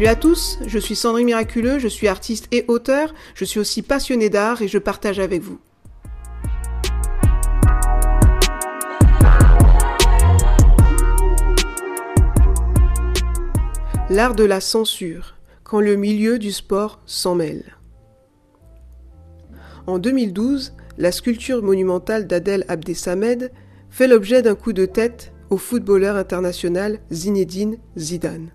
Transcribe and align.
Salut 0.00 0.12
à 0.12 0.16
tous, 0.16 0.58
je 0.66 0.78
suis 0.78 0.96
Sandrine 0.96 1.26
Miraculeux, 1.26 1.78
je 1.78 1.86
suis 1.86 2.08
artiste 2.08 2.48
et 2.52 2.64
auteur, 2.68 3.12
je 3.34 3.44
suis 3.44 3.60
aussi 3.60 3.82
passionné 3.82 4.30
d'art 4.30 4.62
et 4.62 4.66
je 4.66 4.78
partage 4.78 5.18
avec 5.20 5.42
vous. 5.42 5.60
L'art 14.08 14.34
de 14.34 14.44
la 14.44 14.62
censure, 14.62 15.36
quand 15.64 15.80
le 15.80 15.96
milieu 15.96 16.38
du 16.38 16.50
sport 16.50 17.02
s'en 17.04 17.34
mêle. 17.34 17.76
En 19.86 19.98
2012, 19.98 20.72
la 20.96 21.12
sculpture 21.12 21.62
monumentale 21.62 22.26
d'Adel 22.26 22.64
Abdesamed 22.68 23.52
fait 23.90 24.08
l'objet 24.08 24.40
d'un 24.40 24.54
coup 24.54 24.72
de 24.72 24.86
tête 24.86 25.34
au 25.50 25.58
footballeur 25.58 26.16
international 26.16 27.00
Zinedine 27.12 27.76
Zidane. 27.98 28.50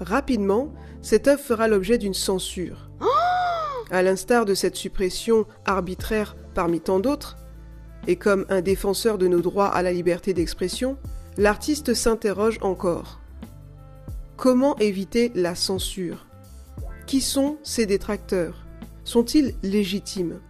Rapidement, 0.00 0.72
cette 1.02 1.28
œuvre 1.28 1.42
fera 1.42 1.68
l'objet 1.68 1.98
d'une 1.98 2.14
censure. 2.14 2.90
à 3.90 4.02
l'instar 4.02 4.44
de 4.44 4.54
cette 4.54 4.76
suppression 4.76 5.46
arbitraire 5.64 6.36
parmi 6.54 6.80
tant 6.80 7.00
d'autres, 7.00 7.38
et 8.06 8.16
comme 8.16 8.44
un 8.48 8.60
défenseur 8.60 9.16
de 9.16 9.28
nos 9.28 9.40
droits 9.40 9.68
à 9.68 9.82
la 9.82 9.92
liberté 9.92 10.34
d'expression, 10.34 10.98
l'artiste 11.36 11.94
s'interroge 11.94 12.58
encore. 12.60 13.20
Comment 14.36 14.76
éviter 14.76 15.32
la 15.34 15.54
censure? 15.54 16.26
Qui 17.06 17.20
sont 17.20 17.56
ses 17.62 17.86
détracteurs? 17.86 18.66
Sont-ils 19.04 19.54
légitimes? 19.62 20.40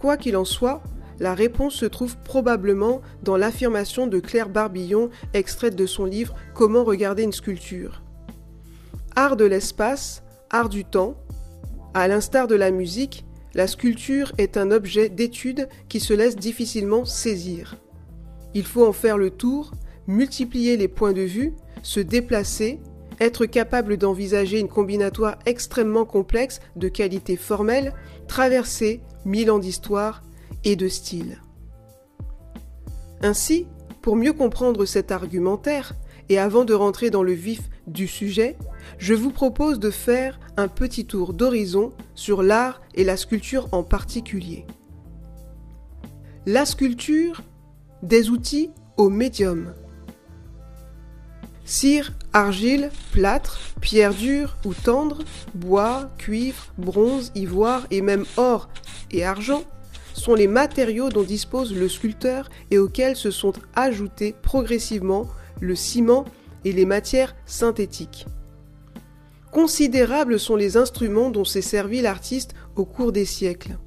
Quoi 0.00 0.16
qu'il 0.16 0.36
en 0.36 0.44
soit, 0.44 0.82
la 1.18 1.34
réponse 1.34 1.74
se 1.74 1.86
trouve 1.86 2.16
probablement 2.18 3.00
dans 3.22 3.36
l'affirmation 3.36 4.06
de 4.06 4.18
Claire 4.18 4.48
Barbillon 4.48 5.10
extraite 5.34 5.76
de 5.76 5.86
son 5.86 6.04
livre 6.04 6.34
Comment 6.54 6.84
regarder 6.84 7.22
une 7.22 7.32
sculpture. 7.32 8.02
Art 9.18 9.36
de 9.36 9.46
l'espace, 9.46 10.22
art 10.50 10.68
du 10.68 10.84
temps. 10.84 11.14
À 11.94 12.06
l'instar 12.06 12.46
de 12.48 12.54
la 12.54 12.70
musique, 12.70 13.24
la 13.54 13.66
sculpture 13.66 14.32
est 14.36 14.58
un 14.58 14.70
objet 14.70 15.08
d'étude 15.08 15.70
qui 15.88 16.00
se 16.00 16.12
laisse 16.12 16.36
difficilement 16.36 17.06
saisir. 17.06 17.76
Il 18.52 18.66
faut 18.66 18.86
en 18.86 18.92
faire 18.92 19.16
le 19.16 19.30
tour, 19.30 19.72
multiplier 20.06 20.76
les 20.76 20.86
points 20.86 21.14
de 21.14 21.22
vue, 21.22 21.54
se 21.82 21.98
déplacer, 21.98 22.78
être 23.18 23.46
capable 23.46 23.96
d'envisager 23.96 24.60
une 24.60 24.68
combinatoire 24.68 25.38
extrêmement 25.46 26.04
complexe 26.04 26.60
de 26.76 26.88
qualités 26.88 27.38
formelles, 27.38 27.94
traverser 28.28 29.00
mille 29.24 29.50
ans 29.50 29.58
d'histoire 29.58 30.22
et 30.62 30.76
de 30.76 30.88
style. 30.88 31.40
Ainsi, 33.22 33.66
pour 34.02 34.14
mieux 34.14 34.34
comprendre 34.34 34.84
cet 34.84 35.10
argumentaire, 35.10 35.94
et 36.28 36.38
avant 36.38 36.66
de 36.66 36.74
rentrer 36.74 37.08
dans 37.08 37.22
le 37.22 37.32
vif 37.32 37.62
du 37.86 38.06
sujet, 38.06 38.56
je 38.98 39.14
vous 39.14 39.30
propose 39.30 39.78
de 39.78 39.90
faire 39.90 40.38
un 40.56 40.68
petit 40.68 41.04
tour 41.04 41.32
d'horizon 41.32 41.92
sur 42.14 42.42
l'art 42.42 42.80
et 42.94 43.04
la 43.04 43.16
sculpture 43.16 43.68
en 43.72 43.82
particulier. 43.82 44.66
La 46.46 46.64
sculpture, 46.64 47.42
des 48.02 48.30
outils 48.30 48.70
au 48.96 49.08
médium. 49.08 49.74
Cire, 51.64 52.12
argile, 52.32 52.90
plâtre, 53.10 53.58
pierre 53.80 54.14
dure 54.14 54.56
ou 54.64 54.72
tendre, 54.72 55.18
bois, 55.54 56.08
cuivre, 56.16 56.72
bronze, 56.78 57.32
ivoire 57.34 57.86
et 57.90 58.02
même 58.02 58.24
or 58.36 58.68
et 59.10 59.24
argent 59.24 59.64
sont 60.12 60.34
les 60.34 60.46
matériaux 60.46 61.08
dont 61.08 61.22
dispose 61.22 61.74
le 61.74 61.88
sculpteur 61.88 62.48
et 62.70 62.78
auxquels 62.78 63.16
se 63.16 63.30
sont 63.30 63.52
ajoutés 63.74 64.34
progressivement 64.42 65.26
le 65.60 65.74
ciment 65.74 66.24
et 66.64 66.72
les 66.72 66.84
matières 66.84 67.34
synthétiques. 67.46 68.26
Considérables 69.50 70.38
sont 70.38 70.56
les 70.56 70.76
instruments 70.76 71.30
dont 71.30 71.44
s'est 71.44 71.62
servi 71.62 72.00
l'artiste 72.02 72.54
au 72.74 72.84
cours 72.84 73.12
des 73.12 73.24
siècles. 73.24 73.78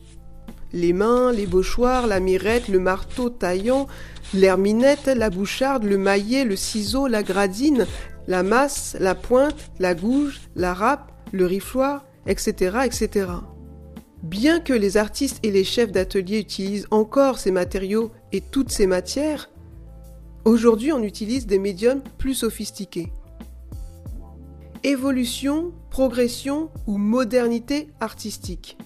Les 0.72 0.94
mains, 0.94 1.31
les 1.31 1.47
bauchoirs, 1.47 2.08
la 2.08 2.20
mirette, 2.20 2.68
le 2.68 2.80
marteau 2.80 3.30
taillant, 3.30 3.88
l'herminette, 4.34 5.08
la 5.08 5.30
boucharde, 5.30 5.84
le 5.84 5.98
maillet, 5.98 6.44
le 6.44 6.56
ciseau, 6.56 7.08
la 7.08 7.24
gradine, 7.24 7.88
la 8.28 8.44
masse, 8.44 8.96
la 9.00 9.16
pointe, 9.16 9.72
la 9.80 9.96
gouge, 9.96 10.42
la 10.56 10.74
râpe, 10.74 11.12
le 11.31 11.46
rifloir, 11.46 12.06
etc., 12.28 12.80
etc. 12.86 13.28
Bien 14.22 14.59
que 14.59 14.74
les 14.74 14.98
artistes 14.98 15.40
et 15.44 15.52
les 15.52 15.64
chefs 15.64 15.92
d'atelier 15.92 16.40
utilisent 16.40 16.88
encore 16.92 17.40
ces 17.40 17.52
matériaux 17.52 18.12
et 18.31 18.42
toutes 18.42 18.72
ces 18.72 18.86
matières, 18.86 19.50
Aujourd'hui, 20.46 20.94
on 20.94 21.03
utilise 21.03 21.46
des 21.46 21.59
médiums 21.59 22.02
plus 22.18 22.34
sophistiqués. 22.34 23.12
Évolution, 24.84 25.74
progression 25.90 26.70
ou 26.88 26.98
modernité 26.98 27.90
artistique. 28.00 28.78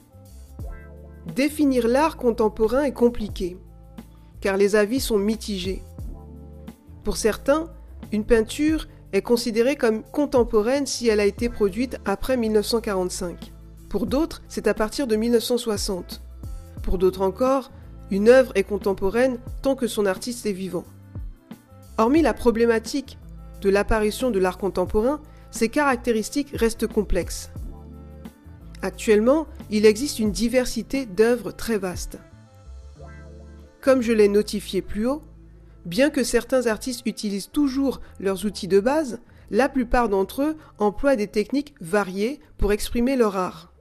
Définir 1.35 1.87
l'art 1.87 2.17
contemporain 2.17 2.81
est 2.81 2.93
compliqué, 2.93 3.57
car 4.41 4.57
les 4.57 4.75
avis 4.75 4.99
sont 4.99 5.19
mitigés. 5.19 5.83
Pour 7.03 7.15
certains, 7.15 7.69
une 8.11 8.25
peinture 8.25 8.87
est 9.11 9.21
considérée 9.21 9.75
comme 9.75 10.01
contemporaine 10.01 10.87
si 10.87 11.09
elle 11.09 11.19
a 11.19 11.25
été 11.25 11.47
produite 11.47 11.99
après 12.05 12.37
1945. 12.37 13.53
Pour 13.87 14.07
d'autres, 14.07 14.41
c'est 14.49 14.65
à 14.65 14.73
partir 14.73 15.05
de 15.05 15.15
1960. 15.15 16.23
Pour 16.81 16.97
d'autres 16.97 17.21
encore, 17.21 17.71
une 18.09 18.29
œuvre 18.29 18.51
est 18.55 18.63
contemporaine 18.63 19.37
tant 19.61 19.75
que 19.75 19.85
son 19.85 20.07
artiste 20.07 20.47
est 20.47 20.53
vivant. 20.53 20.85
Hormis 21.99 22.23
la 22.23 22.33
problématique 22.33 23.19
de 23.61 23.69
l'apparition 23.69 24.31
de 24.31 24.39
l'art 24.39 24.57
contemporain, 24.57 25.21
ces 25.53 25.69
caractéristiques 25.69 26.51
restent 26.55 26.87
complexes. 26.87 27.51
Actuellement, 28.81 29.45
il 29.69 29.85
existe 29.85 30.17
une 30.17 30.31
diversité 30.31 31.05
d'œuvres 31.05 31.51
très 31.51 31.77
vaste. 31.77 32.17
Comme 33.79 34.01
je 34.01 34.11
l'ai 34.11 34.27
notifié 34.27 34.81
plus 34.81 35.05
haut, 35.05 35.21
bien 35.85 36.09
que 36.09 36.23
certains 36.23 36.65
artistes 36.65 37.05
utilisent 37.05 37.51
toujours 37.51 38.01
leurs 38.19 38.45
outils 38.45 38.67
de 38.67 38.79
base, 38.79 39.19
la 39.51 39.69
plupart 39.69 40.09
d'entre 40.09 40.41
eux 40.41 40.57
emploient 40.79 41.15
des 41.15 41.27
techniques 41.27 41.75
variées 41.79 42.39
pour 42.57 42.73
exprimer 42.73 43.15
leur 43.15 43.37
art. 43.37 43.71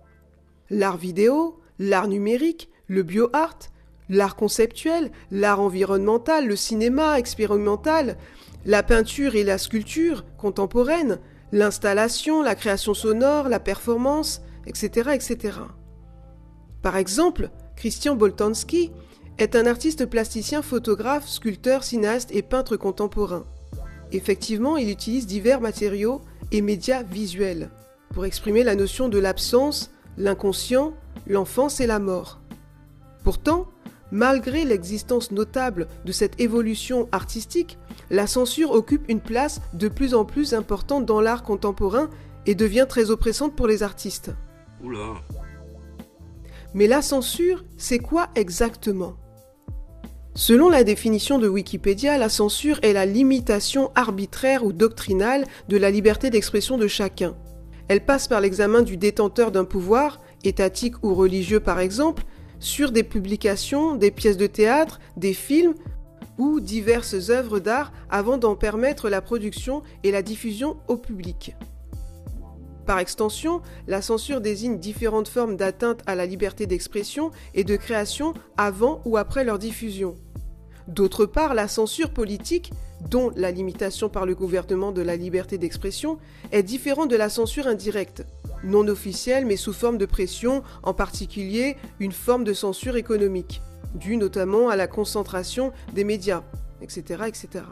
L'art 0.69 0.99
vidéo, 0.99 1.59
l'art 1.78 2.06
numérique, 2.06 2.69
le 2.87 3.03
bioart, 3.03 3.71
l'art 4.11 4.37
conceptuel, 4.37 5.11
l'art 5.31 5.61
environnemental, 5.61 6.47
le 6.47 6.56
cinéma 6.56 7.19
expérimental, 7.19 8.19
la 8.66 8.82
peinture 8.82 9.37
et 9.37 9.43
la 9.43 9.56
sculpture 9.56 10.27
contemporaine, 10.37 11.19
l'installation, 11.52 12.42
la 12.42 12.54
création 12.54 12.94
sonore, 12.94 13.48
la 13.48 13.60
performance, 13.60 14.42
etc., 14.66 15.10
etc. 15.14 15.58
Par 16.80 16.96
exemple, 16.96 17.50
Christian 17.76 18.16
Boltanski 18.16 18.90
est 19.38 19.54
un 19.54 19.66
artiste 19.66 20.06
plasticien, 20.06 20.62
photographe, 20.62 21.28
sculpteur, 21.28 21.84
cinéaste 21.84 22.30
et 22.32 22.42
peintre 22.42 22.76
contemporain. 22.76 23.44
Effectivement, 24.10 24.76
il 24.76 24.90
utilise 24.90 25.26
divers 25.26 25.60
matériaux 25.60 26.20
et 26.50 26.60
médias 26.60 27.02
visuels 27.02 27.70
pour 28.12 28.26
exprimer 28.26 28.62
la 28.62 28.74
notion 28.74 29.08
de 29.08 29.19
l'absence, 29.19 29.90
l'inconscient, 30.19 30.92
l'enfance 31.26 31.80
et 31.80 31.86
la 31.86 31.98
mort. 31.98 32.40
Pourtant, 33.25 33.69
Malgré 34.12 34.67
l'existence 34.67 35.31
notable 35.31 35.88
de 36.05 36.12
cette 36.12 36.38
évolution 36.38 37.09
artistique, 37.12 37.79
la 38.11 38.26
censure 38.26 38.73
occupe 38.73 39.09
une 39.09 39.23
place 39.23 39.62
de 39.73 39.88
plus 39.88 40.12
en 40.12 40.26
plus 40.26 40.53
importante 40.53 41.06
dans 41.06 41.23
l'art 41.23 41.43
contemporain 41.43 42.11
et 42.44 42.55
devient 42.55 42.85
très 42.87 43.11
oppressante 43.11 43.56
pour 43.56 43.67
les 43.67 43.82
artistes. 43.82 44.31
Oula. 44.85 45.14
Mais 46.75 46.87
la 46.87 47.00
censure, 47.00 47.64
c'est 47.79 48.00
quoi 48.00 48.29
exactement? 48.35 49.17
Selon 50.35 50.69
la 50.69 50.85
définition 50.85 51.38
de 51.38 51.49
Wikipédia, 51.49 52.19
la 52.19 52.29
censure 52.29 52.81
est 52.82 52.93
la 52.93 53.06
limitation 53.06 53.93
arbitraire 53.94 54.62
ou 54.62 54.75
doctrinale 54.75 55.47
de 55.70 55.79
la 55.79 55.91
liberté 55.91 56.29
d'expression 56.29 56.76
de 56.76 56.87
chacun. 56.87 57.35
Elle 57.88 58.05
passe 58.05 58.29
par 58.29 58.43
l'examen 58.43 58.82
du 58.82 58.99
détenteur 58.99 59.53
d'un 59.53 59.65
pouvoir, 59.65 60.20
étatique 60.44 61.03
ou 61.03 61.15
religieux 61.15 61.61
par 61.61 61.81
exemple, 61.81 62.25
sur 62.62 62.93
des 62.93 63.03
publications, 63.03 63.97
des 63.97 64.12
pièces 64.12 64.37
de 64.37 64.47
théâtre, 64.47 65.00
des 65.17 65.35
films 65.35 65.75
ou 66.38 66.61
diverses 66.61 67.29
œuvres 67.29 67.59
d'art 67.59 67.93
avant 68.09 68.38
d'en 68.38 68.55
permettre 68.55 69.11
la 69.11 69.20
production 69.20 69.82
et 70.05 70.12
la 70.12 70.23
diffusion 70.23 70.76
au 70.88 70.97
public. 70.97 71.55
Par 72.87 72.99
extension, 72.99 73.62
la 73.87 74.00
censure 74.00 74.41
désigne 74.41 74.79
différentes 74.79 75.29
formes 75.29 75.56
d'atteinte 75.56 76.00
à 76.06 76.14
la 76.14 76.25
liberté 76.25 76.67
d'expression 76.67 77.31
et 77.55 77.64
de 77.64 77.76
création 77.76 78.32
avant 78.56 79.03
ou 79.05 79.17
après 79.17 79.44
leur 79.44 79.58
diffusion. 79.58 80.15
D'autre 80.88 81.26
part, 81.26 81.55
la 81.55 81.69
censure 81.69 82.11
politique, 82.11 82.73
dont 83.08 83.31
la 83.37 83.50
limitation 83.50 84.08
par 84.08 84.26
le 84.26 84.35
gouvernement 84.35 84.93
de 84.93 85.03
la 85.03 85.17
liberté 85.17 85.58
d'expression, 85.58 86.19
est 86.50 86.62
différente 86.62 87.11
de 87.11 87.17
la 87.17 87.29
censure 87.29 87.67
indirecte, 87.67 88.25
non 88.64 88.87
officielle 88.88 89.47
mais 89.47 89.56
sous 89.56 89.73
forme 89.73 89.99
de 89.99 90.06
pression, 90.06 90.62
en 90.82 90.94
particulier 90.94 91.76
une 92.00 92.12
forme 92.12 92.44
de 92.44 92.53
censure 92.53 92.97
économique, 92.97 93.62
due 93.94 94.17
notamment 94.17 94.69
à 94.69 94.76
la 94.76 94.87
concentration 94.87 95.73
des 95.94 96.05
médias, 96.05 96.43
etc. 96.81 97.25
etc. 97.26 97.64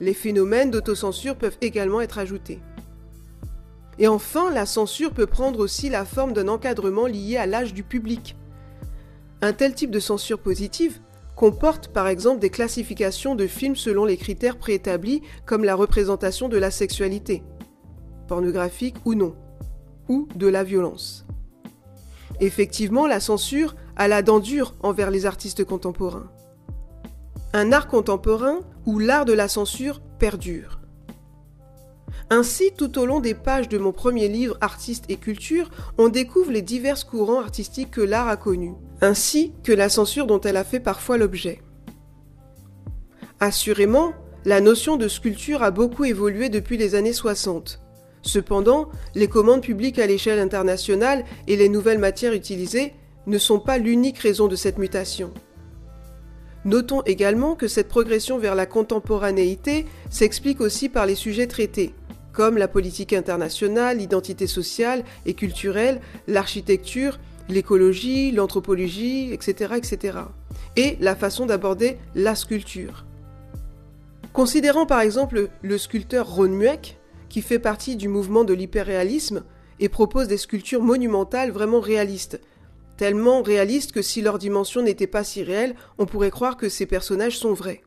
Les 0.00 0.14
phénomènes 0.14 0.70
d'autocensure 0.70 1.36
peuvent 1.36 1.58
également 1.60 2.00
être 2.00 2.18
ajoutés. 2.18 2.60
Et 3.98 4.08
enfin, 4.08 4.50
la 4.50 4.66
censure 4.66 5.12
peut 5.12 5.26
prendre 5.26 5.60
aussi 5.60 5.88
la 5.88 6.04
forme 6.04 6.32
d'un 6.32 6.48
encadrement 6.48 7.06
lié 7.06 7.36
à 7.36 7.46
l'âge 7.46 7.74
du 7.74 7.82
public. 7.82 8.36
Un 9.42 9.52
tel 9.52 9.74
type 9.74 9.90
de 9.90 10.00
censure 10.00 10.38
positive 10.38 10.98
comporte 11.36 11.88
par 11.88 12.08
exemple 12.08 12.40
des 12.40 12.50
classifications 12.50 13.34
de 13.34 13.46
films 13.46 13.76
selon 13.76 14.04
les 14.04 14.16
critères 14.16 14.58
préétablis 14.58 15.22
comme 15.46 15.64
la 15.64 15.74
représentation 15.74 16.48
de 16.48 16.58
la 16.58 16.70
sexualité, 16.70 17.42
pornographique 18.28 18.96
ou 19.04 19.14
non, 19.14 19.34
de 20.34 20.46
la 20.46 20.64
violence. 20.64 21.26
Effectivement, 22.40 23.06
la 23.06 23.20
censure 23.20 23.74
a 23.96 24.08
la 24.08 24.22
dent 24.22 24.40
dure 24.40 24.74
envers 24.80 25.10
les 25.10 25.26
artistes 25.26 25.64
contemporains. 25.64 26.30
Un 27.52 27.72
art 27.72 27.88
contemporain 27.88 28.60
où 28.86 28.98
l'art 28.98 29.24
de 29.24 29.32
la 29.32 29.48
censure 29.48 30.00
perdure. 30.18 30.80
Ainsi, 32.30 32.72
tout 32.76 32.98
au 32.98 33.04
long 33.04 33.20
des 33.20 33.34
pages 33.34 33.68
de 33.68 33.76
mon 33.76 33.92
premier 33.92 34.26
livre 34.28 34.56
Artistes 34.62 35.04
et 35.10 35.16
culture, 35.16 35.70
on 35.98 36.08
découvre 36.08 36.50
les 36.50 36.62
divers 36.62 37.06
courants 37.06 37.40
artistiques 37.40 37.90
que 37.90 38.00
l'art 38.00 38.28
a 38.28 38.38
connus, 38.38 38.74
ainsi 39.02 39.52
que 39.62 39.72
la 39.72 39.90
censure 39.90 40.26
dont 40.26 40.40
elle 40.40 40.56
a 40.56 40.64
fait 40.64 40.80
parfois 40.80 41.18
l'objet. 41.18 41.60
Assurément, 43.38 44.14
la 44.44 44.60
notion 44.60 44.96
de 44.96 45.08
sculpture 45.08 45.62
a 45.62 45.70
beaucoup 45.70 46.04
évolué 46.04 46.48
depuis 46.48 46.78
les 46.78 46.94
années 46.94 47.12
60. 47.12 47.81
Cependant, 48.22 48.88
les 49.14 49.28
commandes 49.28 49.62
publiques 49.62 49.98
à 49.98 50.06
l'échelle 50.06 50.38
internationale 50.38 51.24
et 51.48 51.56
les 51.56 51.68
nouvelles 51.68 51.98
matières 51.98 52.32
utilisées 52.32 52.94
ne 53.26 53.38
sont 53.38 53.58
pas 53.58 53.78
l'unique 53.78 54.18
raison 54.18 54.48
de 54.48 54.56
cette 54.56 54.78
mutation. 54.78 55.32
Notons 56.64 57.02
également 57.02 57.56
que 57.56 57.66
cette 57.66 57.88
progression 57.88 58.38
vers 58.38 58.54
la 58.54 58.66
contemporanéité 58.66 59.86
s'explique 60.10 60.60
aussi 60.60 60.88
par 60.88 61.06
les 61.06 61.16
sujets 61.16 61.48
traités, 61.48 61.92
comme 62.32 62.56
la 62.56 62.68
politique 62.68 63.12
internationale, 63.12 63.98
l'identité 63.98 64.46
sociale 64.46 65.02
et 65.26 65.34
culturelle, 65.34 66.00
l'architecture, 66.28 67.18
l'écologie, 67.48 68.30
l'anthropologie, 68.30 69.32
etc., 69.32 69.74
etc. 69.76 70.18
Et 70.76 70.96
la 71.00 71.16
façon 71.16 71.46
d'aborder 71.46 71.98
la 72.14 72.36
sculpture. 72.36 73.04
Considérant 74.32 74.86
par 74.86 75.00
exemple 75.00 75.50
le 75.60 75.78
sculpteur 75.78 76.32
Ron 76.32 76.48
Mueck, 76.48 76.96
qui 77.32 77.42
fait 77.42 77.58
partie 77.58 77.96
du 77.96 78.08
mouvement 78.08 78.44
de 78.44 78.52
l'hyperréalisme 78.52 79.42
et 79.80 79.88
propose 79.88 80.28
des 80.28 80.36
sculptures 80.36 80.82
monumentales 80.82 81.50
vraiment 81.50 81.80
réalistes, 81.80 82.40
tellement 82.96 83.42
réalistes 83.42 83.92
que 83.92 84.02
si 84.02 84.20
leur 84.20 84.38
dimension 84.38 84.82
n'était 84.82 85.06
pas 85.06 85.24
si 85.24 85.42
réelle, 85.42 85.74
on 85.96 86.06
pourrait 86.06 86.30
croire 86.30 86.56
que 86.56 86.68
ces 86.68 86.86
personnages 86.86 87.38
sont 87.38 87.54
vrais 87.54 87.82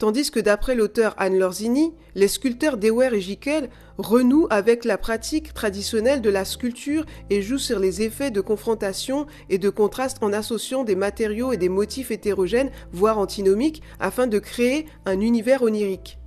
tandis 0.00 0.30
que 0.30 0.40
d'après 0.40 0.74
l'auteur 0.74 1.14
Anne 1.18 1.38
Lorzini, 1.38 1.92
les 2.14 2.26
sculpteurs 2.26 2.78
Dewey 2.78 3.14
et 3.14 3.20
Jiquel 3.20 3.68
renouent 3.98 4.46
avec 4.48 4.86
la 4.86 4.96
pratique 4.96 5.52
traditionnelle 5.52 6.22
de 6.22 6.30
la 6.30 6.46
sculpture 6.46 7.04
et 7.28 7.42
jouent 7.42 7.58
sur 7.58 7.78
les 7.78 8.00
effets 8.00 8.30
de 8.30 8.40
confrontation 8.40 9.26
et 9.50 9.58
de 9.58 9.68
contraste 9.68 10.16
en 10.22 10.32
associant 10.32 10.84
des 10.84 10.96
matériaux 10.96 11.52
et 11.52 11.58
des 11.58 11.68
motifs 11.68 12.10
hétérogènes, 12.10 12.70
voire 12.92 13.18
antinomiques, 13.18 13.82
afin 14.00 14.26
de 14.26 14.38
créer 14.38 14.86
un 15.04 15.20
univers 15.20 15.62
onirique. 15.62 16.19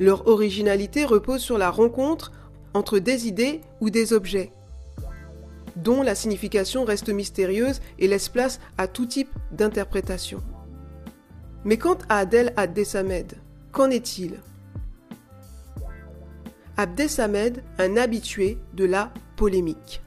Leur 0.00 0.26
originalité 0.26 1.04
repose 1.04 1.40
sur 1.40 1.58
la 1.58 1.70
rencontre 1.70 2.32
entre 2.74 2.98
des 2.98 3.28
idées 3.28 3.60
ou 3.80 3.90
des 3.90 4.12
objets, 4.12 4.50
dont 5.76 6.02
la 6.02 6.14
signification 6.14 6.84
reste 6.84 7.08
mystérieuse 7.08 7.80
et 7.98 8.08
laisse 8.08 8.28
place 8.28 8.60
à 8.76 8.88
tout 8.88 9.06
type 9.06 9.30
d'interprétation. 9.52 10.42
Mais 11.64 11.78
quant 11.78 11.98
à 12.08 12.18
Adel 12.18 12.52
Abdesamed, 12.56 13.34
qu'en 13.72 13.90
est-il? 13.90 14.40
Abdesamed, 16.76 17.62
un 17.78 17.96
habitué 17.96 18.58
de 18.74 18.84
la 18.84 19.12
polémique. 19.36 20.02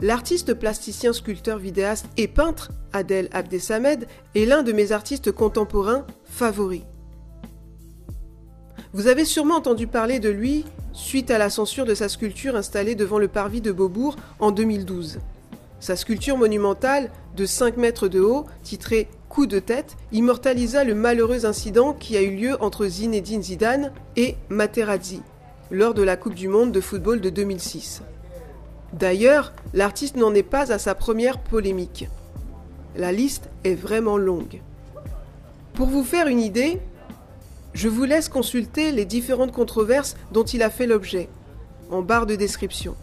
L'artiste 0.00 0.54
plasticien, 0.54 1.12
sculpteur, 1.12 1.58
vidéaste 1.58 2.06
et 2.16 2.28
peintre 2.28 2.70
Adel 2.92 3.28
Abdesamed 3.32 4.06
est 4.36 4.44
l'un 4.44 4.62
de 4.62 4.72
mes 4.72 4.92
artistes 4.92 5.32
contemporains 5.32 6.06
favoris. 6.24 6.84
Vous 8.94 9.06
avez 9.06 9.26
sûrement 9.26 9.56
entendu 9.56 9.86
parler 9.86 10.18
de 10.18 10.30
lui 10.30 10.64
suite 10.94 11.30
à 11.30 11.36
la 11.36 11.50
censure 11.50 11.84
de 11.84 11.94
sa 11.94 12.08
sculpture 12.08 12.56
installée 12.56 12.94
devant 12.94 13.18
le 13.18 13.28
parvis 13.28 13.60
de 13.60 13.70
Beaubourg 13.70 14.16
en 14.40 14.50
2012. 14.50 15.18
Sa 15.78 15.94
sculpture 15.94 16.38
monumentale 16.38 17.10
de 17.36 17.44
5 17.44 17.76
mètres 17.76 18.08
de 18.08 18.20
haut, 18.20 18.46
titrée 18.62 19.08
coup 19.28 19.46
de 19.46 19.58
tête 19.58 19.96
immortalisa 20.10 20.84
le 20.84 20.94
malheureux 20.94 21.44
incident 21.44 21.92
qui 21.92 22.16
a 22.16 22.22
eu 22.22 22.34
lieu 22.34 22.56
entre 22.62 22.86
Zinedine 22.86 23.42
Zidane 23.42 23.92
et 24.16 24.36
Materazzi 24.48 25.20
lors 25.70 25.92
de 25.92 26.02
la 26.02 26.16
Coupe 26.16 26.34
du 26.34 26.48
Monde 26.48 26.72
de 26.72 26.80
football 26.80 27.20
de 27.20 27.28
2006. 27.28 28.00
D'ailleurs, 28.94 29.52
l'artiste 29.74 30.16
n'en 30.16 30.34
est 30.34 30.42
pas 30.42 30.72
à 30.72 30.78
sa 30.78 30.94
première 30.94 31.38
polémique. 31.38 32.08
La 32.96 33.12
liste 33.12 33.50
est 33.64 33.74
vraiment 33.74 34.16
longue. 34.16 34.62
Pour 35.74 35.88
vous 35.88 36.04
faire 36.04 36.26
une 36.26 36.40
idée, 36.40 36.80
je 37.78 37.86
vous 37.86 38.02
laisse 38.02 38.28
consulter 38.28 38.90
les 38.90 39.04
différentes 39.04 39.52
controverses 39.52 40.16
dont 40.32 40.42
il 40.42 40.64
a 40.64 40.68
fait 40.68 40.88
l'objet, 40.88 41.28
en 41.92 42.02
barre 42.02 42.26
de 42.26 42.34
description. 42.34 42.96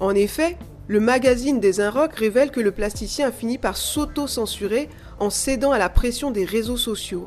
En 0.00 0.14
effet, 0.14 0.56
le 0.88 1.00
magazine 1.00 1.60
des 1.60 1.82
Inrocks 1.82 2.14
révèle 2.14 2.50
que 2.50 2.60
le 2.60 2.72
plasticien 2.72 3.28
a 3.28 3.30
fini 3.30 3.58
par 3.58 3.76
s'auto-censurer 3.76 4.88
en 5.18 5.28
cédant 5.28 5.70
à 5.70 5.76
la 5.76 5.90
pression 5.90 6.30
des 6.30 6.46
réseaux 6.46 6.78
sociaux. 6.78 7.26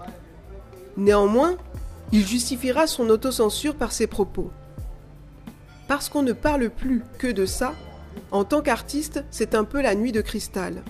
Néanmoins, 0.98 1.58
il 2.12 2.26
justifiera 2.26 2.88
son 2.88 3.08
autocensure 3.10 3.76
par 3.76 3.92
ses 3.92 4.08
propos. 4.08 4.50
Parce 5.88 6.10
qu'on 6.10 6.24
ne 6.24 6.34
parle 6.34 6.72
plus 6.72 7.04
que 7.20 7.28
de 7.28 7.46
ça, 7.46 7.76
en 8.32 8.46
tant 8.46 8.64
qu'artiste, 8.64 9.24
c'est 9.30 9.54
un 9.54 9.64
peu 9.64 9.80
la 9.80 9.94
nuit 9.94 10.12
de 10.12 10.22
cristal. 10.22 10.82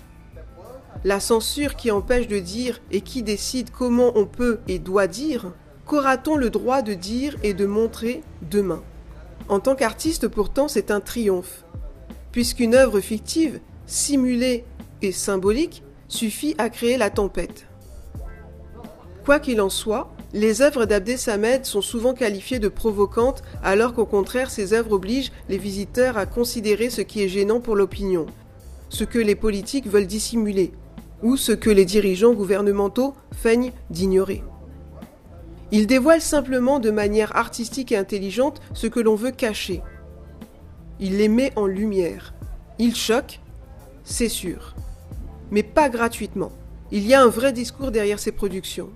La 1.03 1.19
censure 1.19 1.75
qui 1.75 1.91
empêche 1.91 2.27
de 2.27 2.39
dire 2.39 2.81
et 2.91 3.01
qui 3.01 3.23
décide 3.23 3.71
comment 3.71 4.12
on 4.15 4.25
peut 4.25 4.59
et 4.67 4.79
doit 4.79 5.07
dire, 5.07 5.51
qu'aura-t-on 5.85 6.38
le 6.38 6.50
droit 6.50 6.81
de 6.81 6.93
dire 6.93 7.35
et 7.43 7.53
de 7.53 7.65
montrer 7.65 8.23
demain? 8.50 8.81
En 9.50 9.59
tant 9.59 9.75
qu'artiste, 9.75 10.27
pourtant, 10.27 10.67
c'est 10.67 10.91
un 10.91 11.01
triomphe 11.01 11.63
puisqu'une 12.33 12.73
œuvre 12.75 13.00
fictive, 13.00 13.62
simulée 13.85 14.65
et 15.01 15.13
symbolique, 15.13 15.83
suffit 16.09 16.55
à 16.57 16.69
créer 16.69 16.97
la 16.97 17.09
tempête. 17.09 17.67
Quoi 19.23 19.39
qu'il 19.39 19.62
en 19.62 19.69
soit, 19.69 20.12
les 20.33 20.62
œuvres 20.62 20.85
d'Abdé 20.85 21.15
Samed 21.15 21.63
sont 21.63 21.81
souvent 21.81 22.13
qualifiées 22.13 22.59
de 22.59 22.67
provocantes, 22.67 23.43
alors 23.63 23.93
qu'au 23.93 24.07
contraire, 24.07 24.50
ces 24.50 24.73
œuvres 24.73 24.93
obligent 24.93 25.31
les 25.47 25.59
visiteurs 25.59 26.17
à 26.17 26.25
considérer 26.25 26.89
ce 26.89 27.01
qui 27.01 27.21
est 27.21 27.29
gênant 27.29 27.59
pour 27.59 27.75
l'opinion, 27.75 28.25
ce 28.89 29.03
que 29.03 29.19
les 29.19 29.35
politiques 29.35 29.88
veulent 29.88 30.07
dissimuler, 30.07 30.71
ou 31.24 31.38
ce 31.38 31.51
que 31.51 31.72
les 31.72 31.86
dirigeants 31.86 32.34
gouvernementaux 32.34 33.15
feignent 33.32 33.72
d'ignorer. 33.89 34.44
Il 35.72 35.88
dévoile 35.88 36.22
simplement 36.22 36.80
de 36.80 36.92
manière 36.92 37.36
artistique 37.36 37.92
et 37.92 37.98
intelligente 37.98 38.62
ce 38.74 38.86
que 38.86 39.00
l'on 39.00 39.15
veut 39.15 39.32
cacher, 39.32 39.82
il 41.00 41.18
les 41.18 41.27
met 41.27 41.51
en 41.56 41.65
lumière. 41.65 42.34
Il 42.80 42.96
choque, 42.96 43.39
c'est 44.03 44.30
sûr. 44.30 44.75
Mais 45.51 45.63
pas 45.63 45.89
gratuitement. 45.89 46.51
Il 46.92 47.06
y 47.06 47.13
a 47.13 47.22
un 47.22 47.27
vrai 47.27 47.51
discours 47.51 47.92
derrière 47.92 48.20
ces 48.20 48.32
productions. 48.32 48.89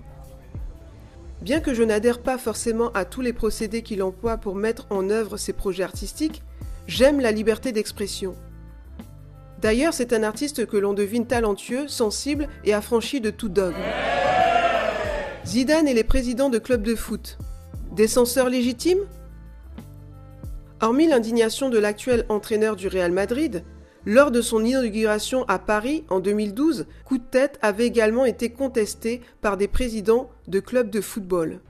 Bien 1.42 1.60
que 1.60 1.74
je 1.74 1.82
n'adhère 1.82 2.22
pas 2.22 2.38
forcément 2.38 2.90
à 2.92 3.04
tous 3.04 3.20
les 3.20 3.32
procédés 3.32 3.82
qu'il 3.82 4.02
emploie 4.02 4.38
pour 4.38 4.54
mettre 4.54 4.86
en 4.90 5.10
œuvre 5.10 5.36
ses 5.36 5.52
projets 5.52 5.82
artistiques, 5.82 6.42
j'aime 6.86 7.20
la 7.20 7.32
liberté 7.32 7.72
d'expression. 7.72 8.34
D'ailleurs, 9.60 9.92
c'est 9.92 10.12
un 10.12 10.22
artiste 10.22 10.66
que 10.66 10.76
l'on 10.76 10.94
devine 10.94 11.26
talentueux, 11.26 11.88
sensible 11.88 12.48
et 12.64 12.74
affranchi 12.74 13.20
de 13.20 13.30
tout 13.30 13.48
dogme. 13.48 13.76
Zidane 15.44 15.88
est 15.88 15.94
les 15.94 16.04
présidents 16.04 16.50
de 16.50 16.58
clubs 16.58 16.82
de 16.82 16.94
foot. 16.94 17.38
Des 17.92 18.06
censeurs 18.06 18.48
légitimes? 18.48 19.06
Hormis 20.80 21.08
l'indignation 21.08 21.70
de 21.70 21.78
l'actuel 21.78 22.24
entraîneur 22.28 22.76
du 22.76 22.86
Real 22.86 23.10
Madrid, 23.10 23.64
lors 24.06 24.30
de 24.30 24.40
son 24.40 24.64
inauguration 24.64 25.44
à 25.48 25.58
Paris 25.58 26.04
en 26.08 26.20
2012, 26.20 26.86
coup 27.04 27.18
de 27.18 27.24
tête 27.24 27.58
avait 27.60 27.86
également 27.86 28.24
été 28.24 28.50
contesté 28.50 29.22
par 29.40 29.56
des 29.56 29.66
présidents 29.66 30.30
de 30.46 30.60
clubs 30.60 30.88
de 30.88 31.00
football. 31.00 31.60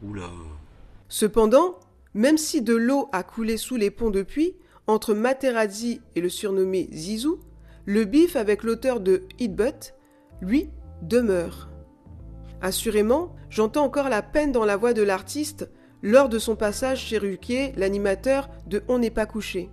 Cependant, 1.09 1.78
même 2.12 2.37
si 2.37 2.61
de 2.61 2.75
l'eau 2.75 3.09
a 3.12 3.23
coulé 3.23 3.57
sous 3.57 3.76
les 3.76 3.90
ponts 3.90 4.11
depuis, 4.11 4.54
entre 4.87 5.14
Materazzi 5.14 6.00
et 6.16 6.21
le 6.21 6.28
surnommé 6.28 6.88
Zizou, 6.92 7.40
le 7.88 8.04
bif 8.04 8.37
avec 8.37 8.64
l'auteur 8.64 9.00
de 9.00 9.23
Hit 9.38 9.95
lui, 10.42 10.68
demeure. 11.00 11.71
Assurément, 12.61 13.35
j'entends 13.49 13.87
encore 13.87 14.11
la 14.11 14.21
peine 14.21 14.52
dans 14.52 14.66
la 14.66 14.76
voix 14.76 14.92
de 14.92 15.00
l'artiste 15.00 15.71
lors 16.02 16.28
de 16.28 16.38
son 16.38 16.54
passage 16.54 17.00
chez 17.00 17.16
Ruquier, 17.16 17.73
l'animateur 17.76 18.50
de 18.66 18.83
On 18.88 18.99
n'est 18.99 19.09
pas 19.09 19.25
couché. 19.25 19.71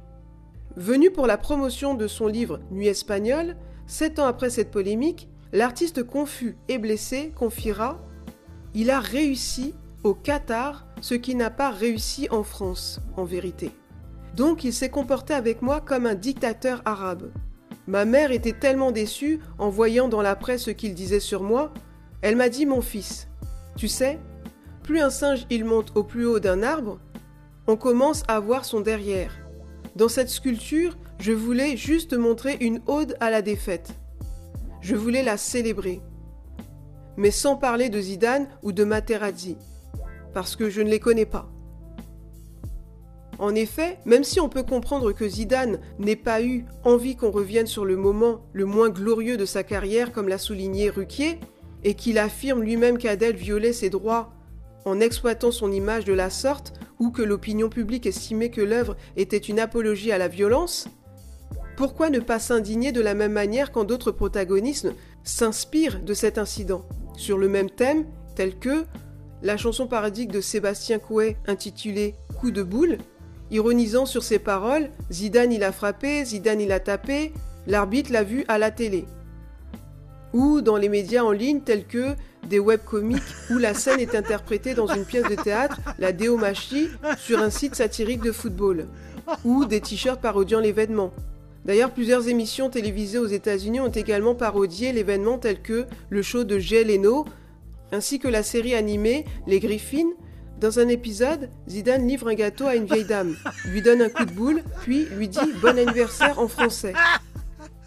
Venu 0.77 1.12
pour 1.12 1.27
la 1.27 1.38
promotion 1.38 1.93
de 1.93 2.07
son 2.07 2.27
livre 2.27 2.62
Nuit 2.72 2.88
espagnole, 2.88 3.57
sept 3.86 4.17
ans 4.17 4.27
après 4.27 4.50
cette 4.50 4.72
polémique, 4.72 5.27
l'artiste 5.51 6.03
confus 6.03 6.55
et 6.69 6.77
blessé 6.77 7.34
confiera 7.36 8.01
Il 8.74 8.91
a 8.91 9.01
réussi 9.01 9.75
au 10.03 10.13
Qatar 10.13 10.88
ce 11.01 11.15
qui 11.15 11.36
n'a 11.36 11.50
pas 11.50 11.69
réussi 11.69 12.29
en 12.31 12.43
France, 12.43 13.01
en 13.17 13.25
vérité. 13.25 13.72
Donc 14.38 14.63
il 14.63 14.72
s'est 14.72 14.89
comporté 14.89 15.34
avec 15.34 15.62
moi 15.62 15.81
comme 15.81 16.05
un 16.05 16.15
dictateur 16.15 16.81
arabe. 16.86 17.29
Ma 17.88 18.06
mère 18.06 18.32
était 18.32 18.54
tellement 18.54 18.92
déçue 18.92 19.39
en 19.60 19.70
voyant 19.70 20.08
dans 20.08 20.22
la 20.22 20.36
presse 20.36 20.63
ce 20.63 20.72
qu'il 20.72 20.96
disait 20.96 21.20
sur 21.20 21.44
moi, 21.44 21.72
elle 22.22 22.36
m'a 22.36 22.50
dit 22.50 22.65
mon 22.65 22.82
fils, 22.82 23.27
tu 23.75 23.88
sais, 23.88 24.20
plus 24.82 25.00
un 25.00 25.12
singe 25.12 25.46
il 25.50 25.65
monte 25.65 25.92
au 25.96 26.04
plus 26.04 26.25
haut 26.25 26.39
d'un 26.39 26.63
arbre, 26.63 27.00
on 27.68 27.75
commence 27.75 28.24
à 28.27 28.39
voir 28.39 28.65
son 28.65 28.82
derrière. 28.82 29.32
Dans 29.96 30.10
cette 30.10 30.30
sculpture, 30.30 30.98
je 31.20 31.32
voulais 31.32 31.77
juste 31.77 32.13
montrer 32.13 32.58
une 32.60 32.82
ode 32.88 33.15
à 33.20 33.30
la 33.30 33.42
défaite. 33.42 33.94
Je 34.82 34.96
voulais 34.96 35.24
la 35.24 35.38
célébrer. 35.38 36.01
Mais 37.18 37.32
sans 37.32 37.56
parler 37.56 37.89
de 37.89 38.01
Zidane 38.01 38.48
ou 38.62 38.72
de 38.72 38.84
Materazzi, 38.84 39.58
parce 40.34 40.56
que 40.56 40.70
je 40.70 40.82
ne 40.82 40.89
les 40.89 41.00
connais 41.00 41.25
pas. 41.25 41.50
En 43.38 43.54
effet, 43.54 43.98
même 44.06 44.24
si 44.24 44.39
on 44.39 44.50
peut 44.50 44.63
comprendre 44.63 45.12
que 45.12 45.27
Zidane 45.27 45.80
n'ait 46.00 46.15
pas 46.15 46.42
eu 46.42 46.65
envie 46.84 47.15
qu'on 47.15 47.32
revienne 47.32 47.68
sur 47.68 47.86
le 47.86 47.98
moment 47.98 48.42
le 48.54 48.65
moins 48.65 48.89
glorieux 48.89 49.38
de 49.38 49.46
sa 49.46 49.63
carrière, 49.63 50.12
comme 50.12 50.27
l'a 50.27 50.38
souligné 50.38 50.89
Ruquier, 50.89 51.39
et 51.84 51.96
qu'il 51.96 52.18
affirme 52.18 52.63
lui-même 52.63 52.98
qu'Adèle 52.98 53.36
violait 53.36 53.74
ses 53.74 53.89
droits 53.89 54.32
en 54.86 55.00
exploitant 55.00 55.51
son 55.51 55.72
image 55.72 56.06
de 56.06 56.13
la 56.13 56.30
sorte, 56.30 56.74
ou 57.00 57.12
que 57.12 57.22
l'opinion 57.22 57.70
publique 57.70 58.06
estimait 58.06 58.51
que 58.51 58.62
l'œuvre 58.62 58.96
était 59.18 59.38
une 59.38 59.60
apologie 59.60 60.12
à 60.12 60.18
la 60.18 60.27
violence, 60.27 60.88
pourquoi 61.75 62.10
ne 62.10 62.20
pas 62.20 62.39
s'indigner 62.39 62.92
de 62.92 63.01
la 63.01 63.15
même 63.15 63.34
manière 63.34 63.72
quand 63.72 63.84
d'autres 63.84 64.12
protagonistes 64.12 64.88
s'inspirent 65.24 66.01
de 66.01 66.13
cet 66.13 66.38
incident, 66.38 66.86
sur 67.18 67.38
le 67.38 67.50
même 67.50 67.70
thème, 67.70 68.06
tel 68.36 68.58
que 68.58 68.86
la 69.42 69.58
chanson 69.58 69.88
parodique 69.88 70.32
de 70.32 70.42
Sébastien 70.42 71.00
Couet 71.00 71.38
intitulée 71.48 72.15
Coup 72.39 72.51
de 72.51 72.63
boule, 72.63 72.98
ironisant 73.51 74.05
sur 74.05 74.23
ses 74.23 74.39
paroles 74.39 74.89
Zidane 75.11 75.51
il 75.51 75.63
a 75.63 75.71
frappé, 75.71 76.23
Zidane 76.25 76.61
il 76.61 76.71
a 76.71 76.79
tapé, 76.79 77.33
l'arbitre 77.67 78.11
l'a 78.11 78.23
vu 78.23 78.45
à 78.47 78.57
la 78.57 78.71
télé. 78.71 79.05
Ou 80.33 80.61
dans 80.61 80.77
les 80.77 80.89
médias 80.89 81.23
en 81.23 81.31
ligne 81.31 81.61
tels 81.61 81.85
que 81.85 82.15
des 82.49 82.59
webcomics 82.59 83.23
où 83.51 83.57
la 83.57 83.73
scène 83.73 83.99
est 83.99 84.15
interprétée 84.15 84.73
dans 84.73 84.87
une 84.87 85.05
pièce 85.05 85.29
de 85.29 85.35
théâtre, 85.35 85.79
la 85.99 86.11
Déomachie, 86.11 86.89
sur 87.17 87.39
un 87.39 87.49
site 87.49 87.75
satirique 87.75 88.21
de 88.21 88.31
football. 88.31 88.87
Ou 89.43 89.65
des 89.65 89.81
t-shirts 89.81 90.21
parodiant 90.21 90.59
l'événement. 90.59 91.11
D'ailleurs, 91.65 91.91
plusieurs 91.91 92.27
émissions 92.27 92.69
télévisées 92.69 93.17
aux 93.17 93.25
États-Unis 93.25 93.79
ont 93.79 93.89
également 93.89 94.35
parodié 94.35 94.91
l'événement 94.91 95.39
tel 95.39 95.61
que 95.61 95.85
le 96.09 96.21
show 96.21 96.43
de 96.43 96.59
Jay 96.59 96.83
Leno, 96.83 97.25
ainsi 97.91 98.19
que 98.19 98.27
la 98.27 98.43
série 98.43 98.75
animée 98.75 99.25
Les 99.47 99.59
Griffins, 99.59 100.11
dans 100.59 100.79
un 100.79 100.88
épisode, 100.88 101.50
Zidane 101.67 102.07
livre 102.07 102.27
un 102.27 102.33
gâteau 102.33 102.65
à 102.65 102.75
une 102.75 102.85
vieille 102.85 103.05
dame, 103.05 103.35
lui 103.65 103.81
donne 103.81 104.01
un 104.01 104.09
coup 104.09 104.25
de 104.25 104.31
boule, 104.31 104.63
puis 104.81 105.05
lui 105.05 105.27
dit 105.27 105.53
bon 105.62 105.77
anniversaire 105.77 106.39
en 106.39 106.47
français. 106.47 106.93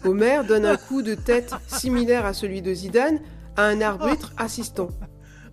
Homer 0.05 0.41
donne 0.47 0.65
un 0.65 0.77
coup 0.77 1.01
de 1.01 1.15
tête 1.15 1.51
similaire 1.67 2.25
à 2.25 2.33
celui 2.33 2.61
de 2.61 2.73
Zidane 2.73 3.19
à 3.57 3.63
un 3.63 3.81
arbitre 3.81 4.33
assistant. 4.37 4.89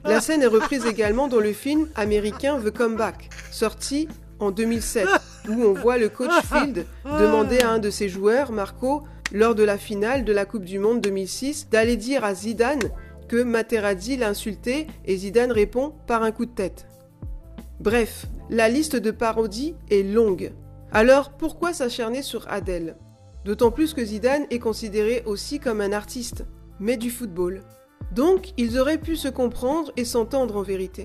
La 0.04 0.20
scène 0.20 0.42
est 0.42 0.46
reprise 0.46 0.86
également 0.86 1.26
dans 1.26 1.40
le 1.40 1.52
film 1.52 1.88
américain 1.96 2.60
The 2.60 2.70
Comeback, 2.70 3.28
sorti 3.50 4.08
en 4.38 4.52
2007, 4.52 5.08
où 5.48 5.62
on 5.64 5.72
voit 5.72 5.98
le 5.98 6.08
coach 6.08 6.30
Field 6.44 6.86
demander 7.04 7.58
à 7.60 7.70
un 7.70 7.78
de 7.78 7.90
ses 7.90 8.08
joueurs, 8.08 8.52
Marco, 8.52 9.02
lors 9.32 9.56
de 9.56 9.64
la 9.64 9.78
finale 9.78 10.24
de 10.24 10.32
la 10.32 10.44
Coupe 10.44 10.64
du 10.64 10.78
Monde 10.78 11.00
2006, 11.00 11.70
d'aller 11.70 11.96
dire 11.96 12.24
à 12.24 12.34
Zidane 12.34 12.82
que 13.26 13.42
Materazzi 13.42 14.16
l'a 14.16 14.28
insulté 14.28 14.86
et 15.04 15.16
Zidane 15.16 15.50
répond 15.50 15.94
par 16.06 16.22
un 16.22 16.30
coup 16.30 16.46
de 16.46 16.54
tête. 16.54 16.86
Bref, 17.80 18.26
la 18.48 18.68
liste 18.68 18.96
de 18.96 19.10
parodies 19.10 19.74
est 19.90 20.02
longue. 20.02 20.52
Alors 20.92 21.30
pourquoi 21.32 21.72
s'acharner 21.72 22.22
sur 22.22 22.48
Adèle? 22.48 22.96
D'autant 23.44 23.70
plus 23.70 23.94
que 23.94 24.04
Zidane 24.04 24.46
est 24.50 24.58
considéré 24.58 25.22
aussi 25.26 25.60
comme 25.60 25.80
un 25.80 25.92
artiste, 25.92 26.46
mais 26.80 26.96
du 26.96 27.10
football. 27.10 27.62
Donc 28.12 28.52
ils 28.56 28.78
auraient 28.78 28.98
pu 28.98 29.16
se 29.16 29.28
comprendre 29.28 29.92
et 29.96 30.04
s'entendre 30.04 30.56
en 30.56 30.62
vérité. 30.62 31.04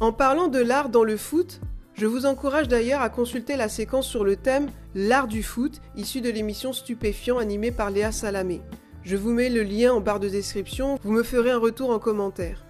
En 0.00 0.12
parlant 0.12 0.48
de 0.48 0.60
l'art 0.60 0.88
dans 0.88 1.04
le 1.04 1.16
foot, 1.16 1.60
je 1.94 2.06
vous 2.06 2.26
encourage 2.26 2.68
d'ailleurs 2.68 3.00
à 3.00 3.10
consulter 3.10 3.56
la 3.56 3.68
séquence 3.68 4.06
sur 4.06 4.24
le 4.24 4.36
thème 4.36 4.68
L'art 4.94 5.26
du 5.26 5.42
foot, 5.42 5.80
issue 5.96 6.20
de 6.20 6.30
l'émission 6.30 6.72
Stupéfiant 6.72 7.38
animée 7.38 7.72
par 7.72 7.90
Léa 7.90 8.12
Salamé. 8.12 8.60
Je 9.02 9.16
vous 9.16 9.32
mets 9.32 9.50
le 9.50 9.64
lien 9.64 9.92
en 9.92 10.00
barre 10.00 10.20
de 10.20 10.28
description, 10.28 10.98
vous 11.02 11.12
me 11.12 11.24
ferez 11.24 11.50
un 11.50 11.58
retour 11.58 11.90
en 11.90 11.98
commentaire. 11.98 12.67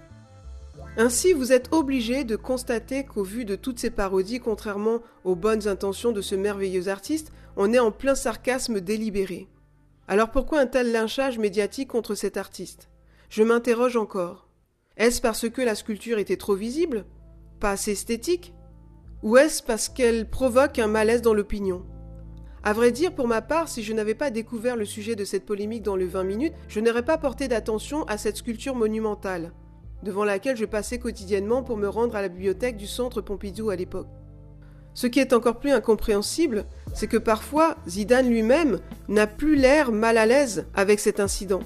Ainsi, 0.97 1.33
vous 1.33 1.53
êtes 1.53 1.71
obligé 1.71 2.23
de 2.23 2.35
constater 2.35 3.05
qu'au 3.05 3.23
vu 3.23 3.45
de 3.45 3.55
toutes 3.55 3.79
ces 3.79 3.91
parodies, 3.91 4.39
contrairement 4.39 5.01
aux 5.23 5.35
bonnes 5.35 5.67
intentions 5.67 6.11
de 6.11 6.21
ce 6.21 6.35
merveilleux 6.35 6.89
artiste, 6.89 7.31
on 7.55 7.71
est 7.71 7.79
en 7.79 7.91
plein 7.91 8.15
sarcasme 8.15 8.81
délibéré. 8.81 9.47
Alors 10.07 10.31
pourquoi 10.31 10.59
un 10.59 10.65
tel 10.65 10.91
lynchage 10.91 11.37
médiatique 11.37 11.89
contre 11.89 12.15
cet 12.15 12.35
artiste? 12.35 12.89
Je 13.29 13.43
m'interroge 13.43 13.95
encore. 13.95 14.49
Est-ce 14.97 15.21
parce 15.21 15.49
que 15.49 15.61
la 15.61 15.75
sculpture 15.75 16.17
était 16.17 16.35
trop 16.35 16.55
visible? 16.55 17.05
Pas 17.59 17.71
assez 17.71 17.91
esthétique? 17.91 18.53
Ou 19.21 19.37
est-ce 19.37 19.61
parce 19.61 19.87
qu'elle 19.87 20.29
provoque 20.29 20.79
un 20.79 20.87
malaise 20.87 21.21
dans 21.21 21.33
l'opinion? 21.33 21.85
À 22.63 22.73
vrai 22.73 22.91
dire, 22.91 23.13
pour 23.13 23.27
ma 23.27 23.41
part, 23.41 23.69
si 23.69 23.83
je 23.83 23.93
n'avais 23.93 24.15
pas 24.15 24.31
découvert 24.31 24.75
le 24.75 24.85
sujet 24.85 25.15
de 25.15 25.23
cette 25.23 25.45
polémique 25.45 25.83
dans 25.83 25.95
le 25.95 26.07
20 26.07 26.23
minutes, 26.23 26.55
je 26.67 26.79
n'aurais 26.79 27.05
pas 27.05 27.17
porté 27.17 27.47
d'attention 27.47 28.03
à 28.05 28.17
cette 28.17 28.37
sculpture 28.37 28.75
monumentale 28.75 29.53
devant 30.03 30.23
laquelle 30.23 30.57
je 30.57 30.65
passais 30.65 30.99
quotidiennement 30.99 31.63
pour 31.63 31.77
me 31.77 31.87
rendre 31.87 32.15
à 32.15 32.21
la 32.21 32.29
bibliothèque 32.29 32.77
du 32.77 32.87
centre 32.87 33.21
Pompidou 33.21 33.69
à 33.69 33.75
l'époque. 33.75 34.07
Ce 34.93 35.07
qui 35.07 35.19
est 35.19 35.33
encore 35.33 35.59
plus 35.59 35.71
incompréhensible, 35.71 36.65
c'est 36.93 37.07
que 37.07 37.17
parfois 37.17 37.77
Zidane 37.87 38.29
lui-même 38.29 38.79
n'a 39.07 39.27
plus 39.27 39.55
l'air 39.55 39.91
mal 39.91 40.17
à 40.17 40.25
l'aise 40.25 40.65
avec 40.75 40.99
cet 40.99 41.19
incident. 41.19 41.61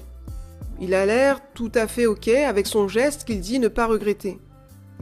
Il 0.80 0.94
a 0.94 1.06
l'air 1.06 1.40
tout 1.54 1.72
à 1.74 1.86
fait 1.86 2.06
ok 2.06 2.28
avec 2.28 2.66
son 2.66 2.88
geste 2.88 3.24
qu'il 3.24 3.40
dit 3.40 3.58
ne 3.58 3.68
pas 3.68 3.86
regretter. 3.86 4.38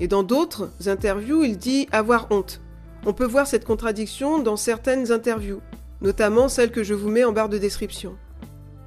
Et 0.01 0.09
dans 0.09 0.23
d'autres 0.23 0.71
interviews, 0.87 1.45
il 1.45 1.59
dit 1.59 1.89
avoir 1.93 2.29
honte. 2.31 2.61
On 3.05 3.13
peut 3.13 3.27
voir 3.27 3.47
cette 3.47 3.65
contradiction 3.65 4.39
dans 4.39 4.57
certaines 4.57 5.11
interviews, 5.11 5.61
notamment 6.01 6.49
celles 6.49 6.71
que 6.71 6.85
je 6.85 6.95
vous 6.95 7.11
mets 7.11 7.25
en 7.25 7.33
barre 7.33 7.49
de 7.49 7.59
description. 7.59 8.17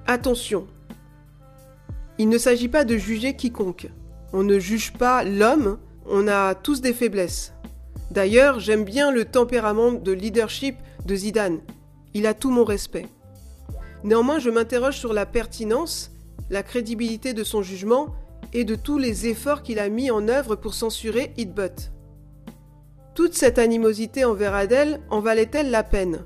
Attention, 0.08 0.68
il 2.18 2.30
ne 2.30 2.38
s'agit 2.38 2.70
pas 2.70 2.86
de 2.86 2.98
juger 2.98 3.36
quiconque. 3.36 3.90
On 4.38 4.44
ne 4.44 4.60
juge 4.60 4.92
pas 4.92 5.24
l'homme, 5.24 5.78
on 6.06 6.28
a 6.28 6.56
tous 6.56 6.82
des 6.82 6.92
faiblesses. 6.92 7.54
D'ailleurs, 8.12 8.60
j'aime 8.60 8.84
bien 8.84 9.10
le 9.10 9.24
tempérament 9.24 9.94
de 9.94 10.12
leadership 10.12 10.76
de 11.06 11.16
Zidane. 11.16 11.62
Il 12.14 12.28
a 12.28 12.34
tout 12.34 12.52
mon 12.52 12.66
respect. 12.66 13.08
Néanmoins, 14.04 14.40
je 14.40 14.50
m'interroge 14.50 14.98
sur 14.98 15.14
la 15.14 15.26
pertinence, 15.26 16.12
la 16.50 16.64
crédibilité 16.64 17.34
de 17.34 17.46
son 17.46 17.62
jugement 17.62 18.14
et 18.52 18.66
de 18.66 18.76
tous 18.76 18.98
les 18.98 19.28
efforts 19.28 19.64
qu'il 19.64 19.80
a 19.80 19.88
mis 19.88 20.12
en 20.12 20.28
œuvre 20.28 20.58
pour 20.58 20.74
censurer 20.74 21.32
Hitbut. 21.38 21.94
Toute 23.14 23.36
cette 23.36 23.58
animosité 23.58 24.26
envers 24.26 24.54
Adèle 24.54 25.00
en 25.12 25.22
valait-elle 25.22 25.72
la 25.72 25.84
peine? 25.84 26.26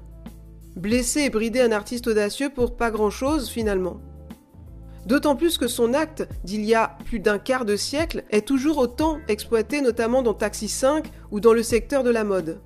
Blesser 0.75 1.25
et 1.25 1.30
brider 1.30 1.62
un 1.62 1.72
artiste 1.72 2.08
audacieux 2.08 2.50
pour 2.50 2.75
pas 2.75 2.89
grand-chose 2.89 3.50
finalement. 3.50 4.01
D'autant 5.06 5.36
plus 5.36 5.58
que 5.58 5.68
son 5.68 5.94
acte 5.94 6.27
d'il 6.44 6.65
y 6.65 6.75
a 6.75 6.98
plus 7.06 7.20
d'un 7.20 7.39
quart 7.39 7.65
de 7.65 7.75
siècle 7.75 8.24
est 8.29 8.46
toujours 8.46 8.77
autant 8.77 9.20
exploité 9.27 9.82
notamment 9.82 10.22
dans 10.22 10.34
Taxi 10.34 10.68
5 10.68 11.10
ou 11.32 11.39
dans 11.39 11.53
le 11.53 11.63
secteur 11.63 12.03
de 12.03 12.10
la 12.10 12.24
mode. 12.24 12.60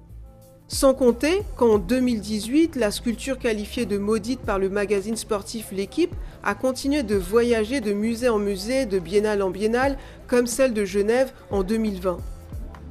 Sans 0.67 0.93
compter 0.93 1.43
qu'en 1.55 1.77
2018, 1.77 2.75
la 2.77 2.89
sculpture 2.89 3.37
qualifiée 3.37 3.85
de 3.85 3.97
maudite 3.97 4.39
par 4.39 4.57
le 4.57 4.69
magazine 4.69 5.15
sportif 5.15 5.67
L'équipe 5.71 6.15
a 6.43 6.55
continué 6.55 7.03
de 7.03 7.15
voyager 7.15 7.79
de 7.79 7.93
musée 7.93 8.29
en 8.29 8.39
musée, 8.39 8.85
de 8.85 8.97
biennale 8.97 9.43
en 9.43 9.51
biennale, 9.51 9.97
comme 10.27 10.47
celle 10.47 10.73
de 10.73 10.85
Genève 10.85 11.31
en 11.51 11.63
2020. 11.63 12.17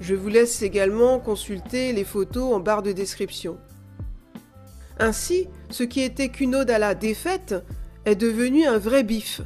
Je 0.00 0.14
vous 0.14 0.28
laisse 0.28 0.62
également 0.62 1.18
consulter 1.18 1.92
les 1.92 2.04
photos 2.04 2.54
en 2.54 2.60
barre 2.60 2.82
de 2.82 2.92
description. 2.92 3.56
Ainsi, 4.98 5.48
ce 5.70 5.82
qui 5.82 6.02
était 6.02 6.28
qu'une 6.28 6.54
ode 6.54 6.70
à 6.70 6.78
la 6.78 6.94
défaite 6.94 7.54
est 8.04 8.16
devenu 8.16 8.66
un 8.66 8.78
vrai 8.78 9.02
bif. 9.02 9.40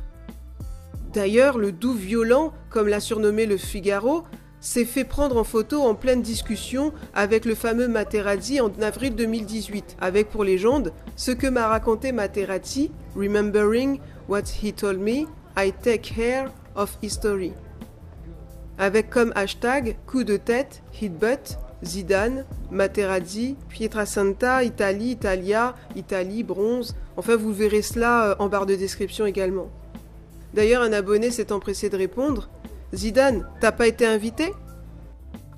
D'ailleurs, 1.13 1.59
le 1.59 1.73
doux 1.73 1.95
violent, 1.95 2.53
comme 2.71 2.89
l'a 2.89 3.01
surnommé 3.01 3.47
le 3.47 3.57
Figaro, 3.57 4.25
s'est 4.61 4.85
fait 4.85 5.05
prendre 5.05 5.37
en 5.37 5.45
photo 5.45 5.83
en 5.83 5.95
pleine 5.95 6.23
discussion 6.23 6.93
avec 7.15 7.45
le 7.45 7.55
fameux 7.55 7.89
Materazzi 7.89 8.61
en 8.61 8.71
avril 8.83 9.15
2018, 9.15 9.97
avec 10.01 10.29
pour 10.29 10.45
légende 10.45 10.93
ce 11.15 11.31
que 11.31 11.47
m'a 11.47 11.69
raconté 11.69 12.13
Materazzi, 12.13 12.91
Remembering 13.15 14.01
what 14.29 14.43
he 14.63 14.73
told 14.73 14.99
me, 14.99 15.27
I 15.57 15.73
take 15.83 16.15
care 16.15 16.51
of 16.75 16.99
history. 17.03 17.53
Avec 18.79 19.09
comme 19.09 19.33
hashtag 19.37 19.97
coup 20.07 20.25
de 20.25 20.37
tête, 20.37 20.83
hit 21.01 21.17
butt, 21.17 21.59
Zidane, 21.85 22.45
Materazzi, 22.71 23.57
Pietrasanta, 23.69 24.65
Italie, 24.65 25.11
Italia, 25.11 25.75
Italie, 25.95 26.43
bronze. 26.43 26.97
Enfin, 27.17 27.37
vous 27.37 27.53
verrez 27.53 27.83
cela 27.83 28.31
euh, 28.31 28.35
en 28.39 28.49
barre 28.49 28.67
de 28.67 28.75
description 28.75 29.27
également. 29.27 29.71
D'ailleurs, 30.55 30.83
un 30.83 30.93
abonné 30.93 31.31
s'est 31.31 31.53
empressé 31.53 31.91
de 31.91 31.97
répondre 31.97 32.49
Zidane, 32.95 33.47
t'as 33.61 33.73
pas 33.73 33.89
été 33.89 34.07
invité? 34.07 34.53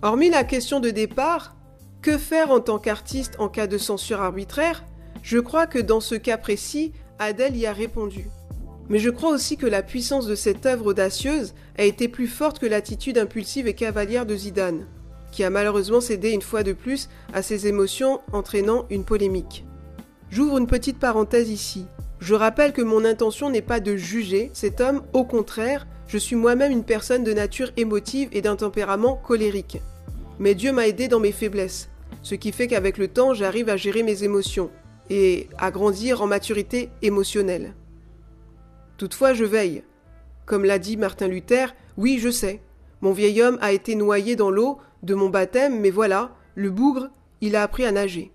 Hormis 0.02 0.30
la 0.30 0.44
question 0.44 0.80
de 0.80 0.90
départ, 0.90 1.54
que 2.02 2.18
faire 2.18 2.50
en 2.50 2.60
tant 2.60 2.78
qu'artiste 2.78 3.34
en 3.38 3.48
cas 3.48 3.66
de 3.66 3.78
censure 3.78 4.20
arbitraire? 4.20 4.84
Je 5.22 5.38
crois 5.38 5.66
que 5.66 5.78
dans 5.78 6.00
ce 6.00 6.14
cas 6.14 6.38
précis, 6.38 6.92
Adèle 7.18 7.56
y 7.56 7.66
a 7.66 7.72
répondu. 7.72 8.28
Mais 8.88 8.98
je 8.98 9.10
crois 9.10 9.30
aussi 9.30 9.56
que 9.56 9.66
la 9.66 9.82
puissance 9.82 10.26
de 10.26 10.34
cette 10.34 10.64
œuvre 10.64 10.86
audacieuse 10.86 11.54
a 11.76 11.82
été 11.82 12.08
plus 12.08 12.26
forte 12.26 12.58
que 12.58 12.66
l'attitude 12.66 13.18
impulsive 13.18 13.66
et 13.66 13.74
cavalière 13.74 14.24
de 14.24 14.34
Zidane, 14.34 14.86
qui 15.30 15.44
a 15.44 15.50
malheureusement 15.50 16.00
cédé 16.00 16.30
une 16.30 16.42
fois 16.42 16.62
de 16.62 16.72
plus 16.72 17.08
à 17.32 17.42
ses 17.42 17.66
émotions 17.66 18.20
entraînant 18.32 18.86
une 18.90 19.04
polémique. 19.04 19.64
J'ouvre 20.30 20.58
une 20.58 20.66
petite 20.66 20.98
parenthèse 20.98 21.50
ici. 21.50 21.86
Je 22.20 22.34
rappelle 22.34 22.72
que 22.72 22.82
mon 22.82 23.04
intention 23.04 23.50
n'est 23.50 23.62
pas 23.62 23.80
de 23.80 23.96
juger 23.96 24.50
cet 24.52 24.80
homme, 24.80 25.02
au 25.12 25.24
contraire, 25.24 25.86
je 26.08 26.18
suis 26.18 26.36
moi-même 26.36 26.72
une 26.72 26.84
personne 26.84 27.22
de 27.22 27.32
nature 27.32 27.70
émotive 27.76 28.28
et 28.32 28.42
d'un 28.42 28.56
tempérament 28.56 29.16
colérique. 29.16 29.80
Mais 30.38 30.54
Dieu 30.54 30.72
m'a 30.72 30.88
aidé 30.88 31.08
dans 31.08 31.20
mes 31.20 31.32
faiblesses, 31.32 31.88
ce 32.22 32.34
qui 32.34 32.52
fait 32.52 32.66
qu'avec 32.66 32.98
le 32.98 33.08
temps 33.08 33.34
j'arrive 33.34 33.68
à 33.68 33.76
gérer 33.76 34.02
mes 34.02 34.24
émotions 34.24 34.70
et 35.10 35.48
à 35.58 35.70
grandir 35.70 36.22
en 36.22 36.26
maturité 36.26 36.90
émotionnelle. 37.02 37.74
Toutefois, 38.96 39.32
je 39.32 39.44
veille. 39.44 39.84
Comme 40.44 40.64
l'a 40.64 40.78
dit 40.78 40.96
Martin 40.96 41.28
Luther, 41.28 41.74
oui, 41.96 42.18
je 42.18 42.30
sais. 42.30 42.60
Mon 43.00 43.12
vieil 43.12 43.40
homme 43.42 43.58
a 43.60 43.72
été 43.72 43.94
noyé 43.94 44.34
dans 44.34 44.50
l'eau 44.50 44.78
de 45.02 45.14
mon 45.14 45.28
baptême, 45.28 45.80
mais 45.80 45.90
voilà, 45.90 46.34
le 46.54 46.70
bougre, 46.70 47.08
il 47.40 47.56
a 47.56 47.62
appris 47.62 47.84
à 47.84 47.92
nager. 47.92 48.32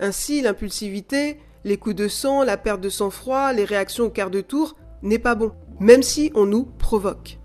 Ainsi, 0.00 0.42
l'impulsivité, 0.42 1.38
les 1.64 1.76
coups 1.76 1.96
de 1.96 2.08
sang, 2.08 2.42
la 2.42 2.56
perte 2.56 2.80
de 2.80 2.88
sang-froid, 2.88 3.52
les 3.52 3.64
réactions 3.64 4.06
au 4.06 4.10
quart 4.10 4.30
de 4.30 4.40
tour, 4.40 4.76
n'est 5.02 5.18
pas 5.18 5.34
bon, 5.34 5.52
même 5.80 6.02
si 6.02 6.30
on 6.34 6.46
nous 6.46 6.64
provoque. 6.64 7.38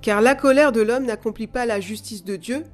Car 0.00 0.20
la 0.20 0.34
colère 0.34 0.72
de 0.72 0.80
l'homme 0.80 1.04
n'accomplit 1.04 1.46
pas 1.46 1.66
la 1.66 1.80
justice 1.80 2.24
de 2.24 2.36
Dieu, 2.36 2.64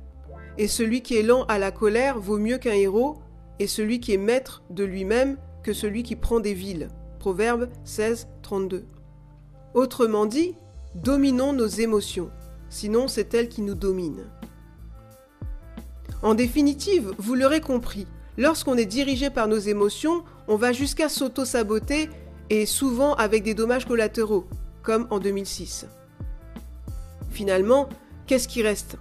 et 0.56 0.68
celui 0.68 1.02
qui 1.02 1.16
est 1.16 1.22
lent 1.22 1.44
à 1.44 1.58
la 1.58 1.70
colère 1.70 2.18
vaut 2.18 2.38
mieux 2.38 2.58
qu'un 2.58 2.72
héros, 2.72 3.18
et 3.58 3.66
celui 3.66 4.00
qui 4.00 4.14
est 4.14 4.18
maître 4.18 4.62
de 4.70 4.84
lui-même 4.84 5.36
que 5.62 5.72
celui 5.72 6.02
qui 6.02 6.16
prend 6.16 6.40
des 6.40 6.54
villes. 6.54 6.88
Proverbe 7.18 7.68
16, 7.84 8.28
32. 8.42 8.86
Autrement 9.74 10.26
dit, 10.26 10.54
dominons 10.94 11.52
nos 11.52 11.66
émotions, 11.66 12.30
sinon 12.70 13.08
c'est 13.08 13.34
elles 13.34 13.48
qui 13.48 13.62
nous 13.62 13.74
dominent. 13.74 14.24
En 16.22 16.34
définitive, 16.34 17.12
vous 17.18 17.34
l'aurez 17.34 17.60
compris, 17.60 18.06
lorsqu'on 18.36 18.76
est 18.76 18.86
dirigé 18.86 19.30
par 19.30 19.46
nos 19.46 19.58
émotions, 19.58 20.24
on 20.48 20.56
va 20.56 20.72
jusqu'à 20.72 21.08
s'auto-saboter 21.08 22.10
et 22.50 22.66
souvent 22.66 23.14
avec 23.14 23.44
des 23.44 23.54
dommages 23.54 23.86
collatéraux, 23.86 24.48
comme 24.82 25.06
en 25.10 25.20
2006. 25.20 25.86
Finalement, 27.30 27.88
qu'est-ce 28.26 28.48
qui 28.48 28.62
reste? 28.62 28.96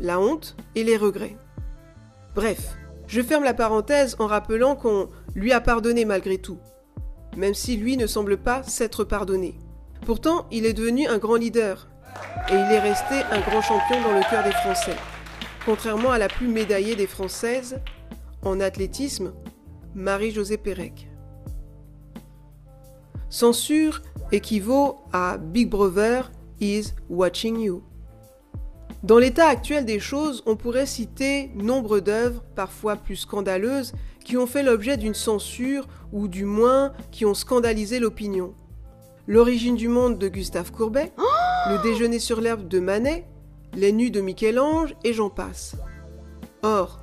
La 0.00 0.18
honte 0.18 0.56
et 0.74 0.84
les 0.84 0.96
regrets. 0.96 1.36
Bref, 2.34 2.76
je 3.06 3.20
ferme 3.20 3.44
la 3.44 3.54
parenthèse 3.54 4.16
en 4.18 4.26
rappelant 4.26 4.74
qu'on 4.74 5.08
lui 5.34 5.52
a 5.52 5.60
pardonné 5.60 6.04
malgré 6.04 6.38
tout, 6.38 6.58
même 7.36 7.54
si 7.54 7.76
lui 7.76 7.96
ne 7.96 8.06
semble 8.06 8.38
pas 8.38 8.62
s'être 8.62 9.04
pardonné. 9.04 9.58
Pourtant, 10.06 10.46
il 10.50 10.64
est 10.64 10.72
devenu 10.72 11.08
un 11.08 11.18
grand 11.18 11.36
leader, 11.36 11.88
et 12.48 12.54
il 12.54 12.72
est 12.72 12.78
resté 12.78 13.16
un 13.30 13.40
grand 13.40 13.60
champion 13.60 14.00
dans 14.02 14.16
le 14.16 14.22
cœur 14.30 14.44
des 14.44 14.52
Français. 14.52 14.96
Contrairement 15.66 16.12
à 16.12 16.18
la 16.18 16.28
plus 16.28 16.46
médaillée 16.46 16.94
des 16.94 17.08
Françaises, 17.08 17.80
en 18.42 18.60
athlétisme, 18.60 19.32
Marie-Josée 19.96 20.58
Pérec. 20.58 21.10
Censure 23.30 24.00
équivaut 24.30 24.98
à 25.12 25.38
Big 25.38 25.68
Brother 25.68 26.30
is 26.60 26.92
watching 27.10 27.58
you. 27.58 27.82
Dans 29.02 29.18
l'état 29.18 29.48
actuel 29.48 29.84
des 29.84 29.98
choses, 29.98 30.44
on 30.46 30.54
pourrait 30.54 30.86
citer 30.86 31.50
nombre 31.56 31.98
d'œuvres, 31.98 32.44
parfois 32.54 32.94
plus 32.94 33.16
scandaleuses, 33.16 33.92
qui 34.24 34.36
ont 34.36 34.46
fait 34.46 34.62
l'objet 34.62 34.96
d'une 34.96 35.14
censure 35.14 35.88
ou 36.12 36.28
du 36.28 36.44
moins 36.44 36.92
qui 37.10 37.24
ont 37.24 37.34
scandalisé 37.34 37.98
l'opinion. 37.98 38.54
L'origine 39.26 39.74
du 39.74 39.88
monde 39.88 40.16
de 40.16 40.28
Gustave 40.28 40.70
Courbet, 40.70 41.12
Le 41.68 41.82
déjeuner 41.82 42.20
sur 42.20 42.40
l'herbe 42.40 42.68
de 42.68 42.78
Manet, 42.78 43.26
Les 43.76 43.92
nues 43.92 44.10
de 44.10 44.22
Michel-Ange 44.22 44.96
et 45.04 45.12
j'en 45.12 45.28
passe. 45.28 45.76
Or, 46.62 46.98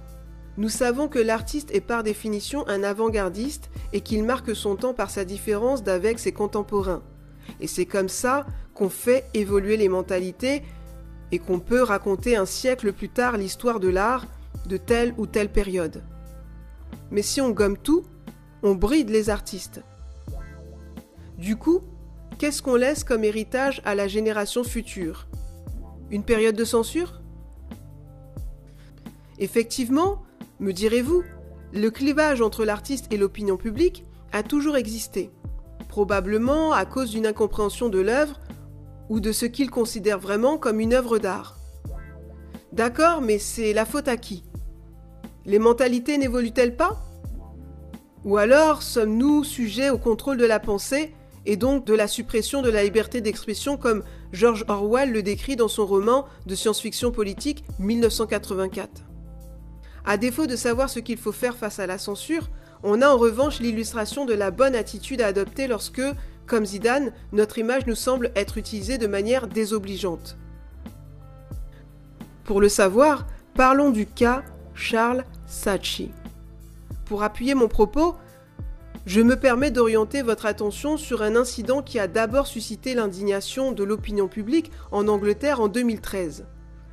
nous 0.57 0.69
savons 0.69 1.07
que 1.07 1.19
l'artiste 1.19 1.69
est 1.69 1.81
par 1.81 2.01
définition 2.01 2.67
un 2.67 2.81
avant-gardiste 2.81 3.69
et 3.93 4.01
qu'il 4.01 4.23
marque 4.23 4.55
son 4.55 4.75
temps 4.75 4.95
par 4.95 5.11
sa 5.11 5.23
différence 5.23 5.83
d'avec 5.83 6.17
ses 6.17 6.31
contemporains. 6.31 7.03
Et 7.59 7.67
c'est 7.67 7.85
comme 7.85 8.09
ça 8.09 8.47
qu'on 8.73 8.89
fait 8.89 9.25
évoluer 9.35 9.77
les 9.77 9.87
mentalités 9.87 10.63
et 11.31 11.37
qu'on 11.37 11.59
peut 11.59 11.83
raconter 11.83 12.35
un 12.35 12.47
siècle 12.47 12.91
plus 12.91 13.09
tard 13.09 13.37
l'histoire 13.37 13.79
de 13.79 13.89
l'art 13.89 14.25
de 14.65 14.77
telle 14.77 15.13
ou 15.19 15.27
telle 15.27 15.51
période. 15.51 16.03
Mais 17.11 17.21
si 17.21 17.39
on 17.39 17.51
gomme 17.51 17.77
tout, 17.77 18.03
on 18.63 18.73
bride 18.73 19.11
les 19.11 19.29
artistes. 19.29 19.83
Du 21.37 21.55
coup, 21.55 21.81
qu'est-ce 22.39 22.63
qu'on 22.63 22.75
laisse 22.75 23.03
comme 23.03 23.23
héritage 23.23 23.79
à 23.85 23.93
la 23.93 24.07
génération 24.07 24.63
future? 24.63 25.27
Une 26.11 26.23
période 26.23 26.55
de 26.55 26.65
censure? 26.65 27.21
Effectivement, 29.39 30.21
me 30.59 30.71
direz-vous, 30.71 31.23
le 31.73 31.89
clivage 31.89 32.41
entre 32.41 32.65
l'artiste 32.65 33.11
et 33.11 33.17
l'opinion 33.17 33.57
publique 33.57 34.05
a 34.31 34.43
toujours 34.43 34.77
existé, 34.77 35.31
probablement 35.89 36.71
à 36.71 36.85
cause 36.85 37.09
d'une 37.09 37.25
incompréhension 37.25 37.89
de 37.89 37.99
l'œuvre 37.99 38.39
ou 39.09 39.19
de 39.19 39.31
ce 39.31 39.45
qu'il 39.45 39.69
considère 39.71 40.19
vraiment 40.19 40.57
comme 40.57 40.79
une 40.79 40.93
œuvre 40.93 41.17
d'art. 41.17 41.57
D'accord, 42.71 43.21
mais 43.21 43.39
c'est 43.39 43.73
la 43.73 43.85
faute 43.85 44.07
à 44.07 44.17
qui? 44.17 44.43
Les 45.45 45.59
mentalités 45.59 46.17
n'évoluent-elles 46.17 46.75
pas? 46.75 47.03
Ou 48.23 48.37
alors 48.37 48.81
sommes-nous 48.81 49.43
sujets 49.43 49.89
au 49.89 49.97
contrôle 49.97 50.37
de 50.37 50.45
la 50.45 50.59
pensée 50.59 51.13
et 51.45 51.57
donc 51.57 51.85
de 51.85 51.93
la 51.93 52.07
suppression 52.07 52.61
de 52.61 52.69
la 52.69 52.83
liberté 52.83 53.21
d'expression 53.21 53.77
comme 53.77 54.03
George 54.31 54.65
Orwell 54.67 55.11
le 55.11 55.23
décrit 55.23 55.55
dans 55.55 55.67
son 55.67 55.85
roman 55.85 56.25
de 56.45 56.55
science-fiction 56.55 57.11
politique 57.11 57.65
1984 57.79 58.89
À 60.05 60.17
défaut 60.17 60.47
de 60.47 60.55
savoir 60.55 60.89
ce 60.89 60.99
qu'il 60.99 61.17
faut 61.17 61.31
faire 61.31 61.57
face 61.57 61.79
à 61.79 61.87
la 61.87 61.97
censure, 61.97 62.49
on 62.83 63.01
a 63.01 63.07
en 63.07 63.17
revanche 63.17 63.59
l'illustration 63.59 64.25
de 64.25 64.33
la 64.33 64.51
bonne 64.51 64.75
attitude 64.75 65.21
à 65.21 65.27
adopter 65.27 65.67
lorsque, 65.67 66.01
comme 66.45 66.65
Zidane, 66.65 67.13
notre 67.31 67.57
image 67.57 67.87
nous 67.87 67.95
semble 67.95 68.31
être 68.35 68.57
utilisée 68.57 68.97
de 68.97 69.07
manière 69.07 69.47
désobligeante. 69.47 70.37
Pour 72.43 72.59
le 72.59 72.67
savoir, 72.67 73.25
parlons 73.55 73.89
du 73.89 74.05
cas 74.05 74.43
Charles 74.75 75.23
Saatchi. 75.47 76.11
Pour 77.05 77.23
appuyer 77.23 77.55
mon 77.55 77.69
propos, 77.69 78.15
je 79.05 79.19
me 79.19 79.35
permets 79.35 79.71
d'orienter 79.71 80.21
votre 80.21 80.45
attention 80.45 80.95
sur 80.95 81.23
un 81.23 81.35
incident 81.35 81.81
qui 81.81 81.99
a 81.99 82.07
d'abord 82.07 82.47
suscité 82.47 82.93
l'indignation 82.93 83.73
de 83.73 83.83
l'opinion 83.83 84.29
publique 84.29 84.71
en 84.91 85.09
Angleterre 85.09 85.59
en 85.59 85.67
2013, 85.67 86.45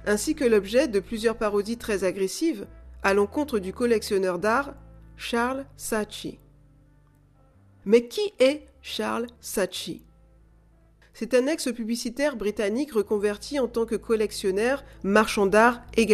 ainsi 0.07 0.35
que 0.35 0.45
l'objet 0.45 0.89
de 0.89 0.99
plusieurs 0.99 1.37
parodies 1.37 1.79
très 1.79 2.03
agressives 2.03 2.67
à 3.03 3.15
l'encontre 3.15 3.61
du 3.61 3.73
collectionneur 3.73 4.41
d'art 4.41 4.75
Charles 5.17 5.67
Saatchi. 5.77 6.41
Mais 7.85 8.09
qui 8.09 8.33
est 8.41 8.67
Charles 8.83 9.29
Saatchi. 9.41 10.03
C'est 11.13 11.35
un 11.35 11.47
ex-publicitaire 11.47 12.37
britannique 12.37 12.93
reconverti 12.93 13.61
en 13.61 13.69
tant 13.69 13.87
que 13.87 13.97
collectionneur, 13.97 14.85
marchand 15.05 15.47
d'art 15.47 15.83
et. 15.97 16.07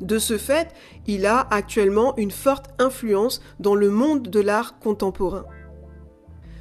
De 0.00 0.18
ce 0.18 0.38
fait, 0.38 0.68
il 1.06 1.26
a 1.26 1.46
actuellement 1.50 2.16
une 2.16 2.30
forte 2.30 2.66
influence 2.78 3.42
dans 3.58 3.74
le 3.74 3.90
monde 3.90 4.28
de 4.28 4.40
l'art 4.40 4.78
contemporain. 4.78 5.44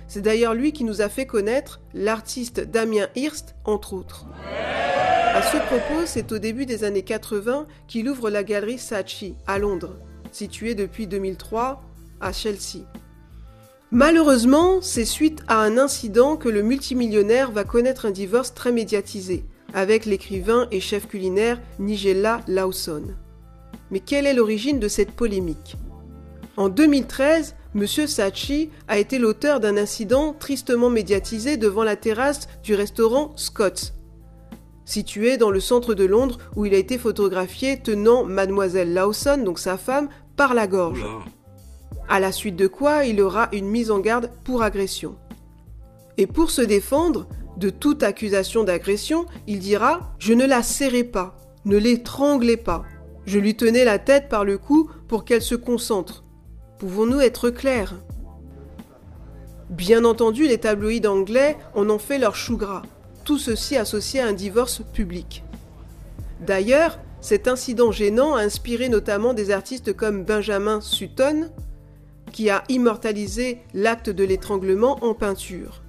C'est 0.07 0.21
d'ailleurs 0.21 0.53
lui 0.53 0.71
qui 0.71 0.83
nous 0.83 1.01
a 1.01 1.09
fait 1.09 1.25
connaître 1.25 1.81
l'artiste 1.93 2.61
Damien 2.61 3.07
Hirst, 3.15 3.55
entre 3.65 3.93
autres. 3.93 4.25
À 5.33 5.41
ce 5.43 5.57
propos, 5.57 6.05
c'est 6.05 6.31
au 6.31 6.39
début 6.39 6.65
des 6.65 6.83
années 6.83 7.03
80 7.03 7.67
qu'il 7.87 8.09
ouvre 8.09 8.29
la 8.29 8.43
galerie 8.43 8.79
Saatchi 8.79 9.35
à 9.45 9.59
Londres, 9.59 9.97
située 10.31 10.73
depuis 10.73 11.05
2003 11.07 11.83
à 12.21 12.31
Chelsea. 12.31 12.85
Malheureusement, 13.91 14.81
c'est 14.81 15.05
suite 15.05 15.43
à 15.47 15.61
un 15.61 15.77
incident 15.77 16.37
que 16.37 16.49
le 16.49 16.63
multimillionnaire 16.63 17.51
va 17.51 17.63
connaître 17.65 18.05
un 18.05 18.11
divorce 18.11 18.53
très 18.53 18.71
médiatisé 18.71 19.45
avec 19.73 20.05
l'écrivain 20.05 20.67
et 20.71 20.79
chef 20.79 21.07
culinaire 21.07 21.61
Nigella 21.79 22.41
Lawson. 22.47 23.15
Mais 23.91 23.99
quelle 23.99 24.25
est 24.25 24.33
l'origine 24.33 24.79
de 24.79 24.87
cette 24.87 25.11
polémique? 25.11 25.77
En 26.55 26.69
2013, 26.69 27.55
M. 27.75 27.85
Saatchi 27.85 28.69
a 28.87 28.97
été 28.97 29.19
l'auteur 29.19 29.59
d'un 29.59 29.77
incident 29.77 30.33
tristement 30.33 30.89
médiatisé 30.89 31.57
devant 31.57 31.83
la 31.83 31.95
terrasse 31.95 32.47
du 32.63 32.73
restaurant 32.73 33.33
Scott's, 33.35 33.93
situé 34.85 35.37
dans 35.37 35.51
le 35.51 35.59
centre 35.59 35.93
de 35.93 36.05
Londres 36.05 36.39
où 36.55 36.65
il 36.65 36.73
a 36.73 36.77
été 36.77 36.97
photographié 36.97 37.79
tenant 37.79 38.23
Mademoiselle 38.23 38.93
Lawson, 38.93 39.41
donc 39.43 39.59
sa 39.59 39.77
femme, 39.77 40.09
par 40.35 40.53
la 40.53 40.67
gorge 40.67 41.05
à 42.09 42.19
la 42.19 42.31
suite 42.31 42.55
de 42.55 42.67
quoi 42.67 43.05
il 43.05 43.21
aura 43.21 43.49
une 43.51 43.67
mise 43.67 43.91
en 43.91 43.99
garde 43.99 44.31
pour 44.43 44.63
agression. 44.63 45.15
Et 46.17 46.27
pour 46.27 46.51
se 46.51 46.61
défendre 46.61 47.27
de 47.57 47.69
toute 47.69 48.03
accusation 48.03 48.63
d'agression, 48.63 49.25
il 49.45 49.59
dira⁇ 49.59 49.99
Je 50.19 50.33
ne 50.33 50.45
la 50.45 50.63
serrai 50.63 51.03
pas, 51.03 51.37
Ne 51.65 51.77
l'étranglez 51.77 52.57
pas. 52.57 52.85
Je 53.27 53.39
lui 53.39 53.55
tenais 53.55 53.83
la 53.83 53.99
tête 53.99 54.29
par 54.29 54.45
le 54.45 54.57
cou 54.57 54.89
pour 55.09 55.25
qu'elle 55.25 55.41
se 55.41 55.53
concentre. 55.53 56.23
Pouvons-nous 56.79 57.19
être 57.19 57.49
clairs? 57.49 57.95
Bien 59.69 60.05
entendu, 60.05 60.47
les 60.47 60.59
tabloïds 60.59 61.05
anglais 61.05 61.57
en 61.75 61.89
ont 61.89 61.99
fait 61.99 62.19
leur 62.19 62.37
chou 62.37 62.55
gras. 62.55 62.83
Tout 63.25 63.37
ceci 63.37 63.75
associé 63.75 64.21
à 64.21 64.27
un 64.27 64.31
divorce 64.31 64.81
public. 64.93 65.43
D'ailleurs, 66.39 66.99
cet 67.19 67.49
incident 67.49 67.91
gênant 67.91 68.35
a 68.35 68.43
inspiré 68.43 68.87
notamment 68.87 69.33
des 69.33 69.51
artistes 69.51 69.93
comme 69.93 70.23
Benjamin 70.23 70.79
Sutton, 70.79 71.49
qui 72.31 72.49
a 72.49 72.63
immortalisé 72.69 73.59
l'acte 73.73 74.09
de 74.09 74.23
l'étranglement 74.23 75.03
en 75.03 75.13
peinture. 75.13 75.81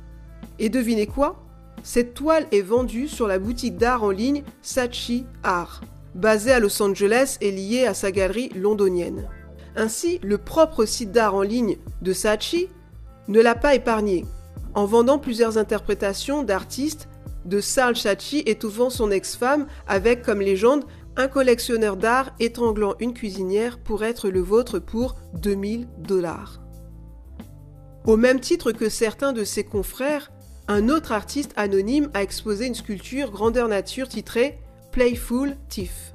Et 0.58 0.70
devinez 0.70 1.06
quoi? 1.06 1.44
Cette 1.84 2.14
toile 2.14 2.48
est 2.50 2.62
vendue 2.62 3.06
sur 3.06 3.28
la 3.28 3.38
boutique 3.38 3.76
d'art 3.76 4.02
en 4.02 4.10
ligne 4.10 4.42
Saatchi 4.60 5.24
Art, 5.44 5.82
basée 6.18 6.52
à 6.52 6.60
Los 6.60 6.82
Angeles 6.82 7.38
et 7.40 7.52
liée 7.52 7.86
à 7.86 7.94
sa 7.94 8.10
galerie 8.10 8.50
londonienne. 8.54 9.28
Ainsi, 9.76 10.18
le 10.22 10.36
propre 10.36 10.84
site 10.84 11.12
d'art 11.12 11.34
en 11.34 11.42
ligne 11.42 11.76
de 12.02 12.12
Saatchi 12.12 12.68
ne 13.28 13.40
l'a 13.40 13.54
pas 13.54 13.76
épargné, 13.76 14.26
en 14.74 14.84
vendant 14.84 15.18
plusieurs 15.18 15.58
interprétations 15.58 16.42
d'artistes 16.42 17.08
de 17.44 17.60
Sarl 17.60 17.96
Saatchi 17.96 18.42
étouffant 18.46 18.90
son 18.90 19.10
ex-femme 19.10 19.66
avec 19.86 20.22
comme 20.22 20.40
légende 20.40 20.84
un 21.16 21.28
collectionneur 21.28 21.96
d'art 21.96 22.34
étranglant 22.40 22.94
une 23.00 23.14
cuisinière 23.14 23.78
pour 23.78 24.04
être 24.04 24.28
le 24.28 24.40
vôtre 24.40 24.78
pour 24.78 25.16
2000 25.34 25.88
dollars. 25.98 26.60
Au 28.06 28.16
même 28.16 28.40
titre 28.40 28.72
que 28.72 28.88
certains 28.88 29.32
de 29.32 29.44
ses 29.44 29.64
confrères, 29.64 30.32
un 30.66 30.88
autre 30.88 31.12
artiste 31.12 31.52
anonyme 31.56 32.10
a 32.14 32.22
exposé 32.22 32.66
une 32.66 32.74
sculpture 32.74 33.30
grandeur 33.30 33.68
nature 33.68 34.08
titrée 34.08 34.58
Playful 34.98 35.56
Thief. 35.68 36.10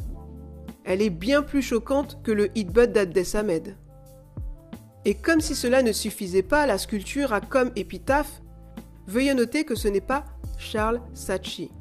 Elle 0.83 1.01
est 1.01 1.09
bien 1.09 1.41
plus 1.41 1.61
choquante 1.61 2.21
que 2.21 2.33
le 2.33 2.49
Hitbud 2.53 2.91
d'Abdes 2.91 3.33
Ahmed. 3.33 3.77
Et 5.05 5.13
comme 5.13 5.39
si 5.39 5.55
cela 5.55 5.81
ne 5.81 5.93
suffisait 5.93 6.43
pas, 6.43 6.65
la 6.65 6.77
sculpture 6.77 7.31
a 7.31 7.39
comme 7.39 7.71
épitaphe 7.77 8.41
Veuillez 9.07 9.35
noter 9.35 9.63
que 9.63 9.75
ce 9.75 9.87
n'est 9.87 10.01
pas 10.01 10.25
Charles 10.57 10.99
Saatchi. 11.13 11.71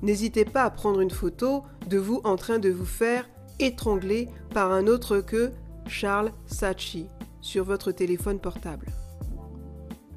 N'hésitez 0.00 0.46
pas 0.46 0.62
à 0.62 0.70
prendre 0.70 1.02
une 1.02 1.10
photo 1.10 1.64
de 1.86 1.98
vous 1.98 2.22
en 2.24 2.36
train 2.36 2.58
de 2.58 2.70
vous 2.70 2.86
faire 2.86 3.28
étrangler 3.58 4.30
par 4.54 4.72
un 4.72 4.86
autre 4.86 5.18
que 5.18 5.50
Charles 5.86 6.32
Saatchi 6.46 7.08
sur 7.42 7.64
votre 7.64 7.92
téléphone 7.92 8.40
portable. 8.40 8.86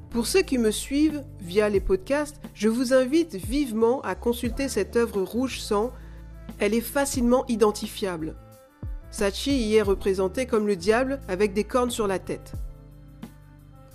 Pour 0.08 0.26
ceux 0.26 0.42
qui 0.42 0.56
me 0.56 0.70
suivent 0.70 1.24
via 1.40 1.68
les 1.68 1.80
podcasts, 1.80 2.40
je 2.54 2.68
vous 2.68 2.94
invite 2.94 3.34
vivement 3.34 4.00
à 4.00 4.14
consulter 4.14 4.68
cette 4.68 4.96
œuvre 4.96 5.20
rouge 5.20 5.60
sang. 5.60 5.90
Elle 6.62 6.74
est 6.74 6.80
facilement 6.80 7.44
identifiable. 7.48 8.36
Sachi 9.10 9.50
y 9.50 9.74
est 9.74 9.82
représenté 9.82 10.46
comme 10.46 10.68
le 10.68 10.76
diable 10.76 11.18
avec 11.26 11.54
des 11.54 11.64
cornes 11.64 11.90
sur 11.90 12.06
la 12.06 12.20
tête. 12.20 12.52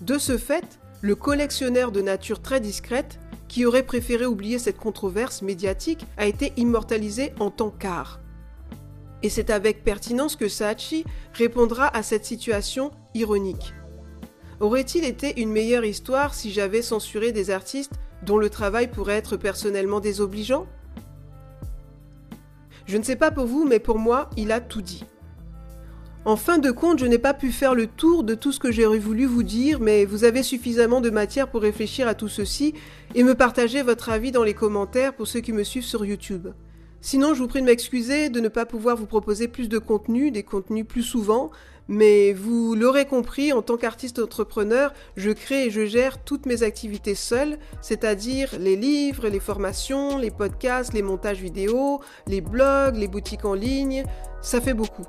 De 0.02 0.18
ce 0.18 0.38
fait, 0.38 0.78
le 1.00 1.16
collectionneur 1.16 1.94
de 1.94 2.02
nature 2.02 2.42
très 2.42 2.60
discrète, 2.60 3.20
qui 3.48 3.66
aurait 3.66 3.86
préféré 3.86 4.26
oublier 4.26 4.60
cette 4.60 4.80
controverse 4.80 5.44
médiatique, 5.44 6.06
a 6.18 6.26
été 6.26 6.52
immortalisé 6.58 7.32
en 7.40 7.52
tant 7.52 7.70
qu'art. 7.70 8.20
Et 9.24 9.30
c'est 9.30 9.50
avec 9.50 9.86
pertinence 9.86 10.36
que 10.36 10.50
Saatchi 10.50 11.06
répondra 11.36 11.88
à 11.96 12.04
cette 12.04 12.26
situation 12.26 12.92
ironique. 13.14 13.74
Aurait-il 14.60 15.06
été 15.06 15.40
une 15.40 15.54
meilleure 15.54 15.86
histoire 15.86 16.34
si 16.34 16.52
j'avais 16.52 16.82
censuré 16.82 17.32
des 17.32 17.50
artistes 17.50 17.94
dont 18.24 18.38
le 18.38 18.50
travail 18.50 18.92
pourrait 18.92 19.16
être 19.16 19.38
personnellement 19.38 20.02
désobligeant? 20.02 20.68
Je 22.88 22.98
ne 22.98 23.04
sais 23.04 23.18
pas 23.18 23.32
pour 23.32 23.46
vous, 23.46 23.66
mais 23.66 23.80
pour 23.80 24.00
moi, 24.00 24.30
il 24.38 24.52
a 24.52 24.62
tout 24.62 24.82
dit. 24.82 25.04
En 26.24 26.36
fin 26.36 26.58
de 26.58 26.72
compte, 26.72 27.00
je 27.00 27.06
n'ai 27.06 27.18
pas 27.18 27.34
pu 27.34 27.52
faire 27.52 27.76
le 27.76 27.88
tour 27.88 28.24
de 28.24 28.34
tout 28.34 28.52
ce 28.52 28.60
que 28.60 28.72
j'aurais 28.72 28.98
voulu 28.98 29.26
vous 29.26 29.44
dire, 29.44 29.80
mais 29.80 30.06
vous 30.06 30.24
avez 30.24 30.44
suffisamment 30.44 31.00
de 31.00 31.10
matière 31.10 31.50
pour 31.50 31.62
réfléchir 31.62 32.08
à 32.08 32.16
tout 32.16 32.28
ceci 32.28 32.74
et 33.16 33.24
me 33.24 33.36
partager 33.36 33.82
votre 33.82 34.10
avis 34.10 34.32
dans 34.32 34.44
les 34.44 34.54
commentaires 34.54 35.14
pour 35.14 35.28
ceux 35.28 35.40
qui 35.40 35.54
me 35.54 35.64
suivent 35.64 35.86
sur 35.86 36.04
YouTube. 36.04 36.48
Sinon, 37.00 37.34
je 37.34 37.42
vous 37.42 37.48
prie 37.48 37.62
de 37.62 37.66
m'excuser 37.66 38.30
de 38.30 38.40
ne 38.40 38.50
pas 38.50 38.66
pouvoir 38.66 38.98
vous 38.98 39.06
proposer 39.06 39.48
plus 39.48 39.70
de 39.70 39.78
contenu, 39.78 40.32
des 40.32 40.44
contenus 40.44 40.86
plus 40.86 41.04
souvent, 41.04 41.52
mais 41.88 42.34
vous 42.34 42.76
l'aurez 42.76 43.06
compris, 43.06 43.54
en 43.54 43.62
tant 43.62 43.78
qu'artiste 43.78 44.20
entrepreneur, 44.20 44.94
je 45.16 45.32
crée 45.32 45.66
et 45.66 45.70
je 45.70 45.86
gère 45.86 46.24
toutes 46.24 46.46
mes 46.46 46.64
activités 46.64 47.16
seule, 47.16 47.58
c'est-à-dire 47.82 48.56
les 48.60 48.76
livres, 48.76 49.28
les 49.28 49.40
formations, 49.40 50.18
les 50.18 50.32
podcasts, 50.32 50.94
les 50.94 51.02
montages 51.02 51.42
vidéo, 51.42 52.02
les 52.28 52.42
blogs, 52.42 52.96
les 52.96 53.08
boutiques 53.08 53.46
en 53.46 53.54
ligne, 53.54 54.04
ça 54.42 54.62
fait 54.62 54.74
beaucoup. 54.74 55.06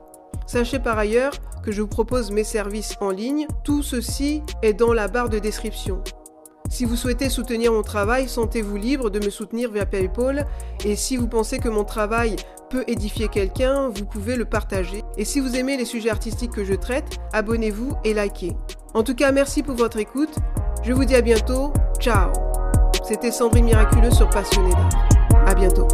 Sachez 0.46 0.78
par 0.78 0.98
ailleurs 0.98 1.34
que 1.62 1.72
je 1.72 1.82
vous 1.82 1.88
propose 1.88 2.30
mes 2.30 2.44
services 2.44 2.94
en 3.00 3.10
ligne, 3.10 3.46
tout 3.64 3.82
ceci 3.82 4.42
est 4.62 4.72
dans 4.72 4.92
la 4.92 5.08
barre 5.08 5.28
de 5.28 5.38
description. 5.38 6.02
Si 6.70 6.84
vous 6.84 6.96
souhaitez 6.96 7.30
soutenir 7.30 7.72
mon 7.72 7.82
travail, 7.82 8.28
sentez-vous 8.28 8.76
libre 8.76 9.10
de 9.10 9.24
me 9.24 9.30
soutenir 9.30 9.70
via 9.70 9.86
PayPal. 9.86 10.46
Et 10.84 10.96
si 10.96 11.16
vous 11.16 11.26
pensez 11.26 11.58
que 11.58 11.68
mon 11.68 11.84
travail 11.84 12.36
peut 12.68 12.84
édifier 12.86 13.28
quelqu'un, 13.28 13.88
vous 13.88 14.04
pouvez 14.04 14.36
le 14.36 14.44
partager. 14.44 15.02
Et 15.18 15.24
si 15.24 15.40
vous 15.40 15.56
aimez 15.56 15.76
les 15.76 15.84
sujets 15.84 16.10
artistiques 16.10 16.52
que 16.52 16.64
je 16.64 16.74
traite, 16.74 17.18
abonnez-vous 17.32 17.96
et 18.04 18.14
likez. 18.14 18.52
En 18.94 19.02
tout 19.02 19.16
cas, 19.16 19.32
merci 19.32 19.64
pour 19.64 19.74
votre 19.74 19.98
écoute. 19.98 20.34
Je 20.84 20.92
vous 20.92 21.04
dis 21.04 21.16
à 21.16 21.22
bientôt. 21.22 21.72
Ciao. 21.98 22.30
C'était 23.02 23.32
Sandrine 23.32 23.64
Miraculeux 23.64 24.12
sur 24.12 24.30
Passionné 24.30 24.70
d'art. 24.70 25.08
À 25.44 25.54
bientôt. 25.54 25.88